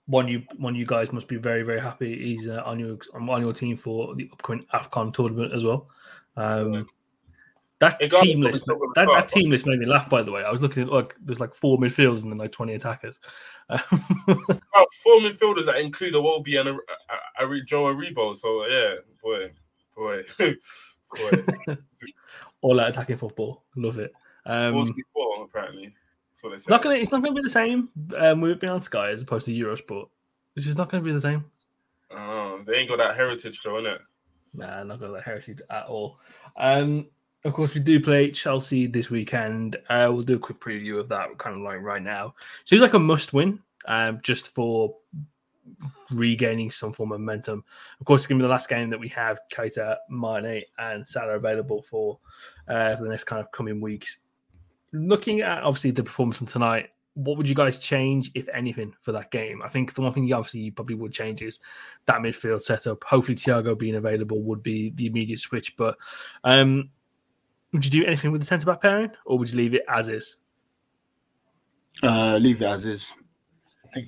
[0.07, 2.17] one you one you guys must be very very happy.
[2.21, 5.87] He's uh, on your on your team for the upcoming Afcon tournament as well.
[6.35, 6.85] Um,
[7.83, 10.09] that team list, that, that team list made me laugh.
[10.09, 12.51] By the way, I was looking at like there's like four midfielders and then like
[12.51, 13.19] twenty attackers.
[13.69, 16.77] About four midfielders that include a Iwobi and a,
[17.39, 18.35] a, a, Joe Aribo.
[18.35, 19.51] So yeah, boy,
[19.95, 21.77] boy, boy.
[22.61, 24.13] All that attacking football, love it.
[24.45, 25.85] Um, 44 apparently.
[25.85, 26.95] That's what they It's not gonna.
[26.95, 29.53] It's not gonna be the same um, with it being on Sky as opposed to
[29.53, 30.07] Eurosport.
[30.55, 31.45] It's just not gonna be the same.
[32.11, 33.99] Oh, they ain't got that heritage though, innit?
[34.53, 36.19] Nah, not got that heritage at all.
[36.57, 37.07] Um,
[37.45, 39.75] of course, we do play Chelsea this weekend.
[39.89, 42.35] Uh, we'll do a quick preview of that, kind of like right now.
[42.65, 44.95] Seems like a must-win, um, just for
[46.11, 47.63] regaining some form of momentum.
[47.99, 51.05] Of course, it's going to be the last game that we have Keita, Mane, and
[51.05, 52.19] Salah available for
[52.67, 54.19] uh, for the next kind of coming weeks.
[54.93, 59.11] Looking at obviously the performance from tonight, what would you guys change, if anything, for
[59.11, 59.61] that game?
[59.61, 61.59] I think the one thing you obviously you probably would change is
[62.05, 63.03] that midfield setup.
[63.03, 65.75] Hopefully, Thiago being available would be the immediate switch.
[65.75, 65.97] But
[66.43, 66.89] um,
[67.73, 70.07] would you do anything with the centre back pairing, or would you leave it as
[70.07, 70.37] is?
[72.01, 73.11] Uh, leave it as is.
[73.85, 74.07] I think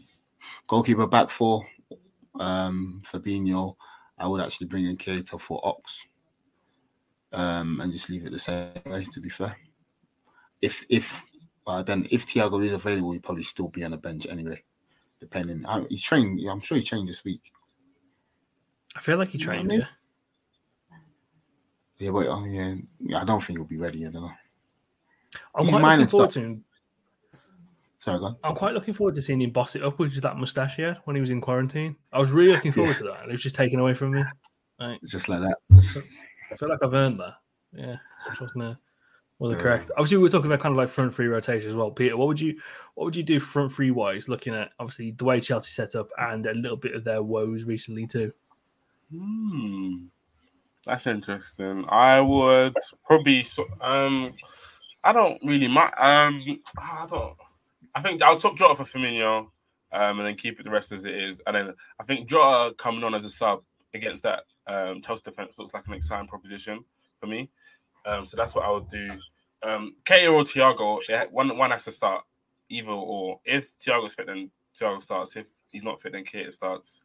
[0.68, 1.66] goalkeeper back four.
[2.39, 3.76] Um, Fabinho,
[4.18, 6.05] I would actually bring in Keita for Ox.
[7.34, 9.03] Um, and just leave it the same way.
[9.03, 9.57] To be fair,
[10.61, 11.26] if if
[11.68, 14.63] uh, then if Thiago is available, he'd probably still be on the bench anyway.
[15.20, 16.39] Depending, how- he's trained.
[16.49, 17.51] I'm sure he trained this week.
[18.95, 19.68] I feel like he You know I trained.
[19.68, 19.88] mean?
[21.98, 22.06] Yeah.
[22.08, 24.06] Yeah, but oh, yeah, yeah, I don't think he'll be ready.
[24.06, 24.32] I don't know.
[25.54, 26.41] I'm He's quite looking forward stuff.
[26.43, 26.64] to him.
[28.00, 28.38] Sorry, go on.
[28.43, 30.98] I'm quite looking forward to seeing him boss it up with that mustache he had
[31.06, 31.96] when he was in quarantine.
[32.14, 32.98] I was really looking forward Yeah.
[33.00, 34.24] to that, and it was just taken away from me.
[34.80, 35.58] Like, It's just like that.
[36.52, 37.36] I feel like I've earned that.
[37.74, 37.96] Yeah,
[38.30, 38.76] which wasn't uh,
[39.39, 39.64] wasn't Yeah.
[39.64, 39.91] correct.
[39.98, 41.91] Obviously, we were talking about kind of like front three rotation as well.
[41.91, 42.60] Peter, what would you
[42.93, 46.10] what would you do front three wise, looking at obviously the way Chelsea set up
[46.18, 48.32] and a little bit of their woes recently too?
[49.18, 50.06] Hmm.
[50.86, 51.84] That's interesting.
[51.90, 52.76] I would
[53.06, 53.44] probably
[53.82, 54.34] um
[55.04, 57.36] I don't really mind um I don't
[57.96, 59.48] I think I'll top Jota for Firmino
[59.92, 61.42] um and then keep it the rest as it is.
[61.48, 63.64] And then I think Jota coming on as a sub
[63.94, 66.84] against that um Chelsea defense looks like an exciting proposition
[67.20, 67.50] for me.
[68.06, 69.10] Um so that's what I would do.
[69.64, 71.00] Um K or Thiago,
[71.32, 72.24] one one has to start
[72.70, 73.40] either or.
[73.44, 75.36] If Thiago's fit then Thiago starts.
[75.36, 77.02] If he's not fit then Keita starts.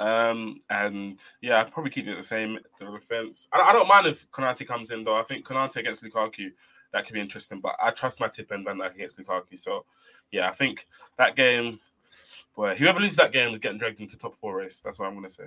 [0.00, 2.58] Um, and yeah, I'd probably keep it the same.
[2.80, 3.48] The defense.
[3.52, 5.14] I, I don't mind if Konate comes in though.
[5.16, 6.50] I think Konate against Lukaku
[6.92, 7.60] that could be interesting.
[7.60, 9.58] But I trust Matip and Dijk against Lukaku.
[9.58, 9.84] So
[10.32, 10.86] yeah, I think
[11.18, 11.80] that game.
[12.56, 14.80] Boy, whoever loses that game is getting dragged into top four race.
[14.80, 15.44] That's what I'm gonna say.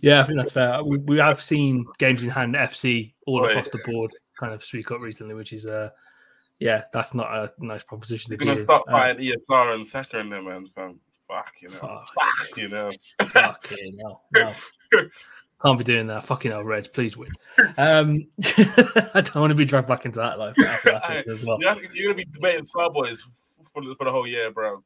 [0.00, 0.82] Yeah, I think that's fair.
[0.82, 3.50] We, we have seen games in hand FC all Right.
[3.56, 5.90] across the board kind of speak up recently, which is uh
[6.58, 8.30] yeah, that's not a nice proposition.
[8.30, 8.64] They're to gonna be in.
[8.64, 10.64] start Uh, fighting ESR and Saka in there, man.
[10.66, 10.98] Fam.
[11.28, 11.76] Fuck you know.
[11.76, 12.08] Fuck.
[12.14, 12.90] Fuck you know.
[13.20, 14.24] Fucking hell.
[14.34, 14.52] No.
[15.62, 16.24] Can't be doing that.
[16.24, 17.30] Fucking hell, Reds, please win.
[17.76, 21.58] Um, I don't want to be dragged back into that life after as well.
[21.60, 23.24] You're you're gonna be debating Star Boys
[23.72, 24.82] for the, for the whole year, bro.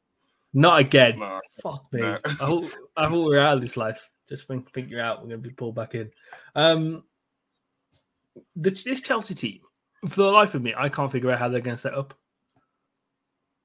[0.55, 1.19] Not again.
[1.19, 1.41] Nah.
[1.63, 2.01] Fuck me.
[2.01, 2.19] No.
[2.25, 4.09] I, thought, I thought we were out of this life.
[4.29, 5.23] Just think, think you're out.
[5.23, 6.11] We're going to be pulled back in.
[6.55, 7.05] Um,
[8.57, 9.61] the, this Chelsea team,
[10.09, 12.15] for the life of me, I can't figure out how they're going to set up.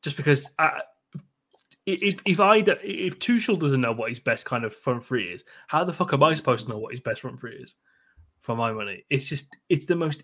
[0.02, 0.82] Just because I,
[1.88, 5.46] if if I if Tuchel doesn't know what his best kind of front three is,
[5.68, 7.76] how the fuck am I supposed to know what his best front three is?
[8.42, 10.24] For my money, it's just it's the most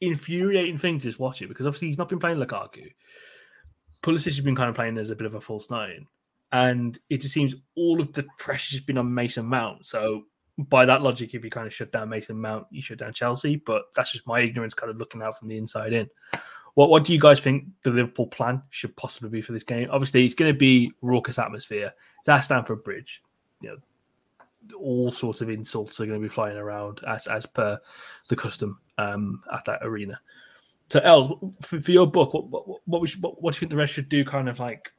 [0.00, 2.92] infuriating thing to just watch it because obviously he's not been playing Lukaku.
[4.02, 6.06] Pulisic has been kind of playing as a bit of a false nine,
[6.52, 9.86] and it just seems all of the pressure's been on Mason Mount.
[9.86, 10.24] So
[10.58, 13.56] by that logic, if you kind of shut down Mason Mount, you shut down Chelsea.
[13.56, 16.08] But that's just my ignorance, kind of looking out from the inside in.
[16.74, 19.88] What What do you guys think the Liverpool plan should possibly be for this game?
[19.90, 21.92] Obviously, it's going to be raucous atmosphere.
[22.20, 23.22] It's at Stamford Bridge.
[23.60, 27.78] You know, all sorts of insults are going to be flying around as as per
[28.28, 30.20] the custom um, at that arena.
[30.90, 33.60] So, Els, for, for your book, what what what, we should, what what do you
[33.60, 34.92] think the rest should do, kind of like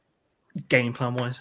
[0.68, 1.40] game plan wise?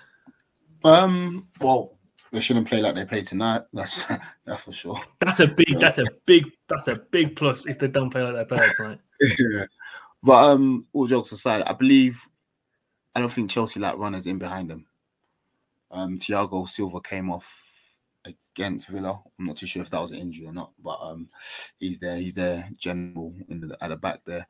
[0.83, 1.97] Um, well,
[2.31, 3.63] they shouldn't play like they played tonight.
[3.73, 4.03] That's
[4.45, 4.99] that's for sure.
[5.19, 5.79] That's a big.
[5.79, 6.45] That's a big.
[6.67, 8.99] That's a big plus if they don't play like their players tonight.
[9.21, 9.65] yeah.
[10.25, 12.19] But um, all jokes aside, I believe
[13.13, 14.87] I don't think Chelsea like runners in behind them.
[15.91, 17.47] Um, Thiago Silva came off
[18.25, 19.21] against Villa.
[19.39, 21.29] I'm not too sure if that was an injury or not, but um,
[21.77, 22.17] he's there.
[22.17, 24.47] He's there, general in the at the back there.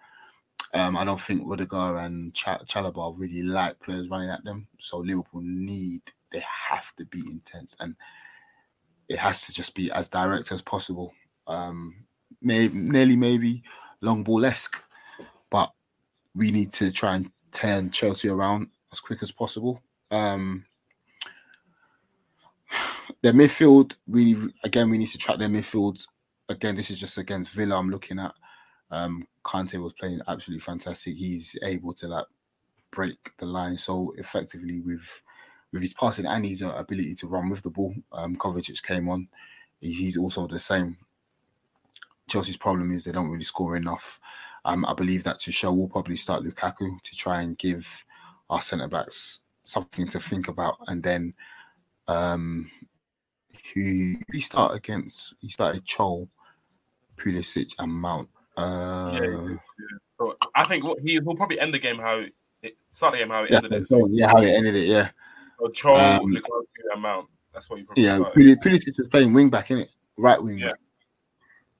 [0.73, 4.67] Um, I don't think Rudiger and Ch- Chalobah really like players running at them.
[4.79, 6.01] So Liverpool need
[6.31, 7.95] they have to be intense and
[9.07, 11.13] it has to just be as direct as possible.
[11.47, 12.05] Um,
[12.41, 13.63] maybe nearly maybe
[14.01, 14.81] long ball esque,
[16.35, 19.81] we need to try and turn Chelsea around as quick as possible.
[20.11, 20.65] Um,
[23.21, 26.05] their midfield really again we need to track their midfield.
[26.47, 27.77] Again, this is just against Villa.
[27.77, 28.33] I'm looking at.
[28.91, 31.15] Um, Kante was playing absolutely fantastic.
[31.15, 32.25] He's able to like
[32.91, 35.21] break the line so effectively with
[35.71, 37.93] with his passing and his uh, ability to run with the ball.
[38.11, 39.27] Um, Kovacic came on.
[39.81, 40.97] He's also the same.
[42.29, 44.19] Chelsea's problem is they don't really score enough.
[44.65, 48.03] Um, I believe that Tuchel will probably start Lukaku to try and give
[48.49, 51.33] our centre backs something to think about, and then
[52.07, 52.69] um,
[53.73, 55.35] who he start against?
[55.39, 56.27] He started Chol,
[57.15, 58.27] Pulisic, and Mount.
[58.57, 59.55] Uh, Yeah, yeah.
[60.17, 62.23] So I think what he will probably end the game how
[62.61, 63.87] it start the game how it yeah, ended it.
[63.87, 64.87] So, yeah, how it ended it.
[64.87, 65.09] Yeah,
[65.59, 67.27] so Cho, Um, Lukaku, and Mount.
[67.53, 68.15] That's what you probably yeah.
[68.15, 68.61] started.
[68.61, 70.69] Pulisic was playing wing back in it, right wing Yeah.
[70.69, 70.79] back.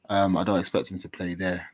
[0.08, 1.68] Um, I don't expect him to play there.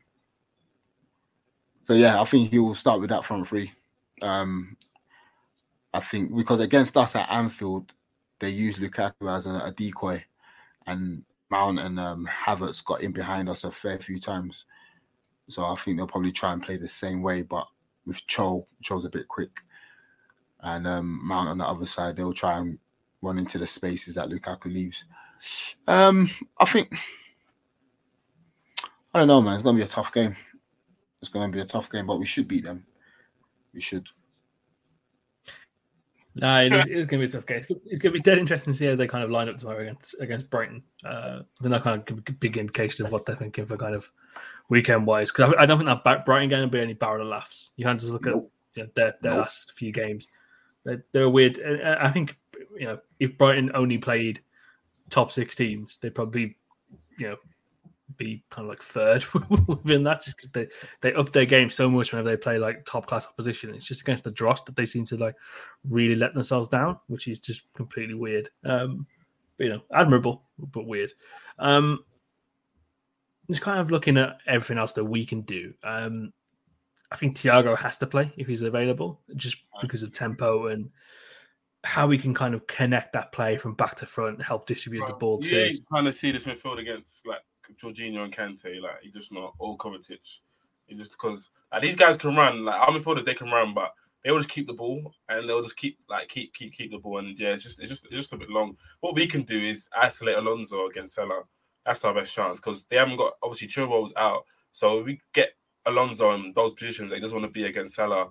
[1.84, 3.72] So yeah, I think he will start with that front three.
[4.20, 4.76] Um,
[5.92, 7.92] I think because against us at Anfield,
[8.38, 10.24] they used Lukaku as a, a decoy,
[10.86, 14.64] and Mount and um, Havertz got in behind us a fair few times.
[15.48, 17.66] So I think they'll probably try and play the same way, but
[18.06, 19.60] with Cho, Cho's a bit quick,
[20.60, 22.78] and um, Mount on the other side, they'll try and
[23.20, 25.04] run into the spaces that Lukaku leaves.
[25.88, 26.92] Um, I think
[29.14, 29.54] I don't know, man.
[29.54, 30.36] It's gonna be a tough game.
[31.22, 32.84] It's gonna be a tough game, but we should beat them.
[33.72, 34.08] We should.
[36.34, 37.58] No, it is, going to be a tough game.
[37.58, 39.82] It's, going to be dead interesting to see how they kind of line up tomorrow
[39.82, 40.82] against against Brighton.
[41.04, 43.94] Uh, then that kind of give a big indication of what they're thinking for kind
[43.94, 44.10] of
[44.70, 45.30] weekend wise.
[45.30, 47.72] Because I, I don't think that Brighton game will be any barrel of laughs.
[47.76, 48.48] You can't just look at you
[48.78, 49.40] know, their their Nope.
[49.40, 50.28] last few games.
[50.84, 51.60] They're, they're weird.
[51.60, 52.38] I think
[52.78, 54.40] you know if Brighton only played
[55.10, 56.56] top six teams, they'd probably
[57.18, 57.36] you know
[58.16, 59.24] be kind of like third
[59.66, 60.68] within that just because they
[61.00, 63.74] they up their game so much whenever they play like top class opposition.
[63.74, 65.34] It's just against the Dross that they seem to like
[65.88, 68.48] really let themselves down, which is just completely weird.
[68.64, 69.06] Um,
[69.56, 71.12] but, you know, admirable but weird.
[71.58, 72.04] Um,
[73.50, 75.74] just kind of looking at everything else that we can do.
[75.84, 76.32] Um,
[77.10, 80.88] I think Thiago has to play if he's available, just because of tempo and
[81.84, 85.14] how we can kind of connect that play from back to front, help distribute the
[85.14, 85.70] ball Yeah, to.
[85.70, 87.40] you kind of see this midfield against like
[87.80, 90.38] Jorginho and Kante, like he just not all Kovacic.
[90.86, 93.92] He just because like, these guys can run, like our midfielders they can run, but
[94.24, 96.98] they will just keep the ball and they'll just keep like keep keep keep the
[96.98, 98.76] ball and yeah, it's just it's just it's just a bit long.
[99.00, 101.42] What we can do is isolate Alonso against Salah.
[101.84, 105.54] That's our best chance because they haven't got obviously Chilwell's out, so we get
[105.86, 108.30] Alonso in those positions he doesn't want to be against Salah.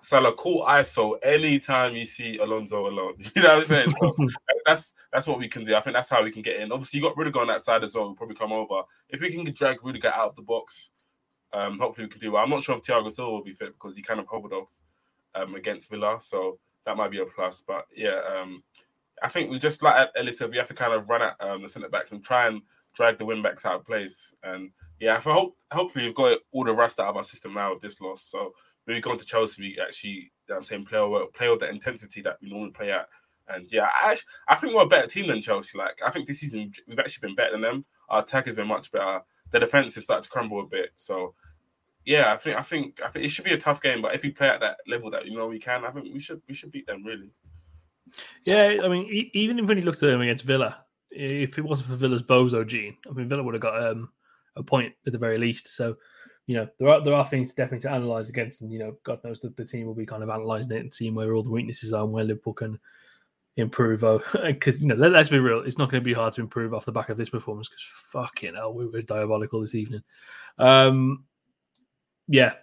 [0.00, 3.14] Salah, cool ISO anytime you see Alonso alone.
[3.36, 3.90] You know what I'm saying?
[3.90, 4.16] So
[4.66, 5.74] that's that's what we can do.
[5.74, 6.72] I think that's how we can get in.
[6.72, 8.04] Obviously, you got Rudiger on that side as well.
[8.06, 8.82] We'll probably come over.
[9.08, 10.90] If we can drag Rudiger out of the box,
[11.52, 12.42] um, hopefully we can do well.
[12.42, 14.72] I'm not sure if Thiago Silva will be fit because he kind of hobbled off
[15.34, 17.62] um, against Villa, so that might be a plus.
[17.66, 18.62] But yeah, um,
[19.22, 21.62] I think we just like Ellie said, we have to kind of run at um,
[21.62, 22.62] the centre backs and try and
[22.94, 24.34] drag the wing backs out of place.
[24.42, 27.72] And yeah, I hope hopefully we've got all the rust out of our system now
[27.72, 28.22] with this loss.
[28.22, 28.54] So
[28.86, 31.68] we go into Chelsea, we actually, you know I'm saying, play with, play with the
[31.68, 33.08] intensity that we normally play at.
[33.48, 34.16] And yeah, I,
[34.48, 35.76] I think we're a better team than Chelsea.
[35.76, 37.84] Like I think this season we've actually been better than them.
[38.08, 39.20] Our attack has been much better.
[39.50, 40.90] The defense has started to crumble a bit.
[40.96, 41.34] So
[42.04, 44.02] yeah, I think I think I think it should be a tough game.
[44.02, 46.20] But if we play at that level that you know we can, I think we
[46.20, 47.30] should we should beat them really.
[48.44, 51.96] Yeah, I mean, even when you looked at them against Villa, if it wasn't for
[51.96, 54.10] Villa's bozo gene, I mean, Villa would have got um,
[54.56, 55.76] a point at the very least.
[55.76, 55.96] So,
[56.50, 59.22] you know, there are there are things definitely to analyze against, and you know, God
[59.22, 61.50] knows that the team will be kind of analyzing it and seeing where all the
[61.50, 62.76] weaknesses are and where Liverpool can
[63.56, 64.02] improve.
[64.02, 66.40] Oh, Because you know, let, us be real, it's not going to be hard to
[66.40, 67.68] improve off the back of this performance.
[67.68, 70.02] Because fucking hell, we were diabolical this evening.
[70.58, 71.22] Um,
[72.26, 72.54] yeah,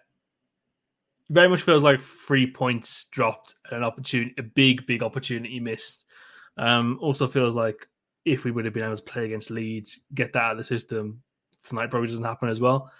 [1.29, 6.03] very much feels like three points dropped and an opportunity, a big, big opportunity missed.
[6.57, 7.87] Um, also feels like
[8.25, 10.65] if we would have been able to play against Leeds, get that out of the
[10.65, 11.21] system,
[11.63, 12.91] tonight probably doesn't happen as well.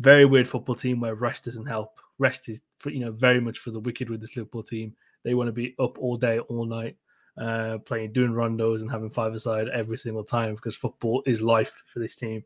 [0.00, 1.98] Very weird football team where rest doesn't help.
[2.18, 4.94] Rest is, for, you know, very much for the wicked with this Liverpool team.
[5.24, 6.96] They want to be up all day, all night,
[7.38, 11.82] uh, playing, doing rondos and having five aside every single time because football is life
[11.86, 12.42] for this team.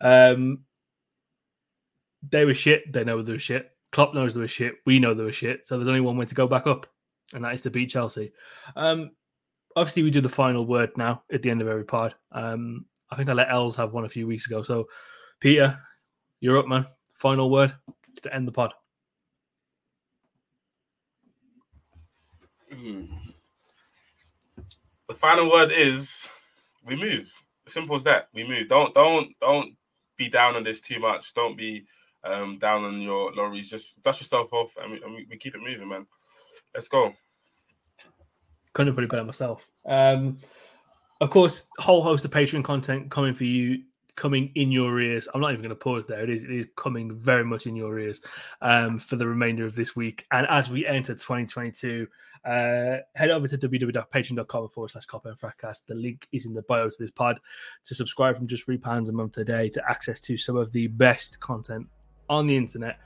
[0.00, 0.64] Um,
[2.28, 2.92] they were shit.
[2.92, 3.70] They know they were shit.
[3.92, 4.74] Klopp knows they were shit.
[4.84, 5.66] We know they were shit.
[5.66, 6.86] So there's only one way to go back up,
[7.32, 8.32] and that is to beat Chelsea.
[8.76, 9.12] Um,
[9.76, 12.14] obviously, we do the final word now at the end of every pod.
[12.32, 14.62] Um, I think I let Els have one a few weeks ago.
[14.62, 14.88] So,
[15.40, 15.78] Peter,
[16.40, 16.86] you're up, man.
[17.14, 17.74] Final word
[18.22, 18.72] to end the pod.
[22.72, 23.04] Hmm.
[25.08, 26.26] The final word is
[26.84, 27.32] we move.
[27.66, 28.28] Simple as that.
[28.34, 28.68] We move.
[28.68, 29.74] Don't don't don't
[30.16, 31.34] be down on this too much.
[31.34, 31.86] Don't be
[32.24, 33.70] um, down on your lorries.
[33.70, 36.06] Just dust yourself off, and we, and we, we keep it moving, man.
[36.74, 37.12] Let's go.
[38.72, 39.66] Couldn't have put it better myself.
[39.86, 40.38] Um,
[41.20, 43.82] of course, whole host of Patreon content coming for you,
[44.18, 45.28] coming in your ears.
[45.32, 46.22] I'm not even going to pause there.
[46.22, 48.20] It is it is coming very much in your ears
[48.60, 50.26] um, for the remainder of this week.
[50.32, 52.06] And as we enter 2022,
[52.44, 55.80] uh, head over to www.patreon.com forward slash Kop End Fracas.
[55.86, 57.38] The link is in the bio to this pod
[57.84, 60.72] to subscribe from just three pounds a month a day to access to some of
[60.72, 61.86] the best content
[62.28, 62.98] on the internet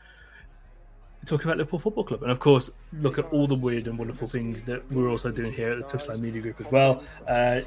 [1.27, 2.71] talk about Liverpool Football Club, and of course,
[3.01, 5.99] look at all the weird and wonderful things that we're also doing here at the
[5.99, 7.03] Touchline Media Group as well.
[7.29, 7.61] Uh,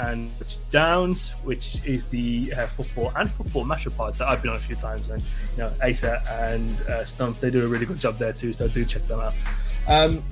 [0.00, 0.30] and
[0.70, 4.60] Downs, which is the uh, football and football mashup pod that I've been on a
[4.60, 8.16] few times, and you know, Asa and uh, Stump, they do a really good job
[8.16, 9.34] there too, so do check them out.
[9.86, 10.22] Um,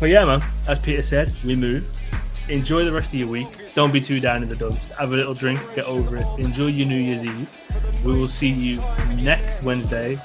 [0.00, 1.84] but yeah, man, as Peter said, we move.
[2.48, 3.46] Enjoy the rest of your week.
[3.74, 4.88] Don't be too down in the dumps.
[4.88, 6.26] Have a little drink, get over it.
[6.38, 7.52] Enjoy your New Year's Eve.
[8.04, 8.82] We will see you
[9.22, 10.18] next Wednesday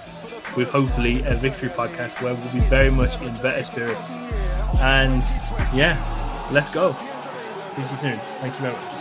[0.58, 4.14] with hopefully a victory podcast where we'll be very much in better spirits.
[4.82, 5.22] And
[5.74, 5.96] yeah,
[6.52, 6.94] let's go.
[7.76, 8.20] See you soon.
[8.42, 8.97] Thank you very much.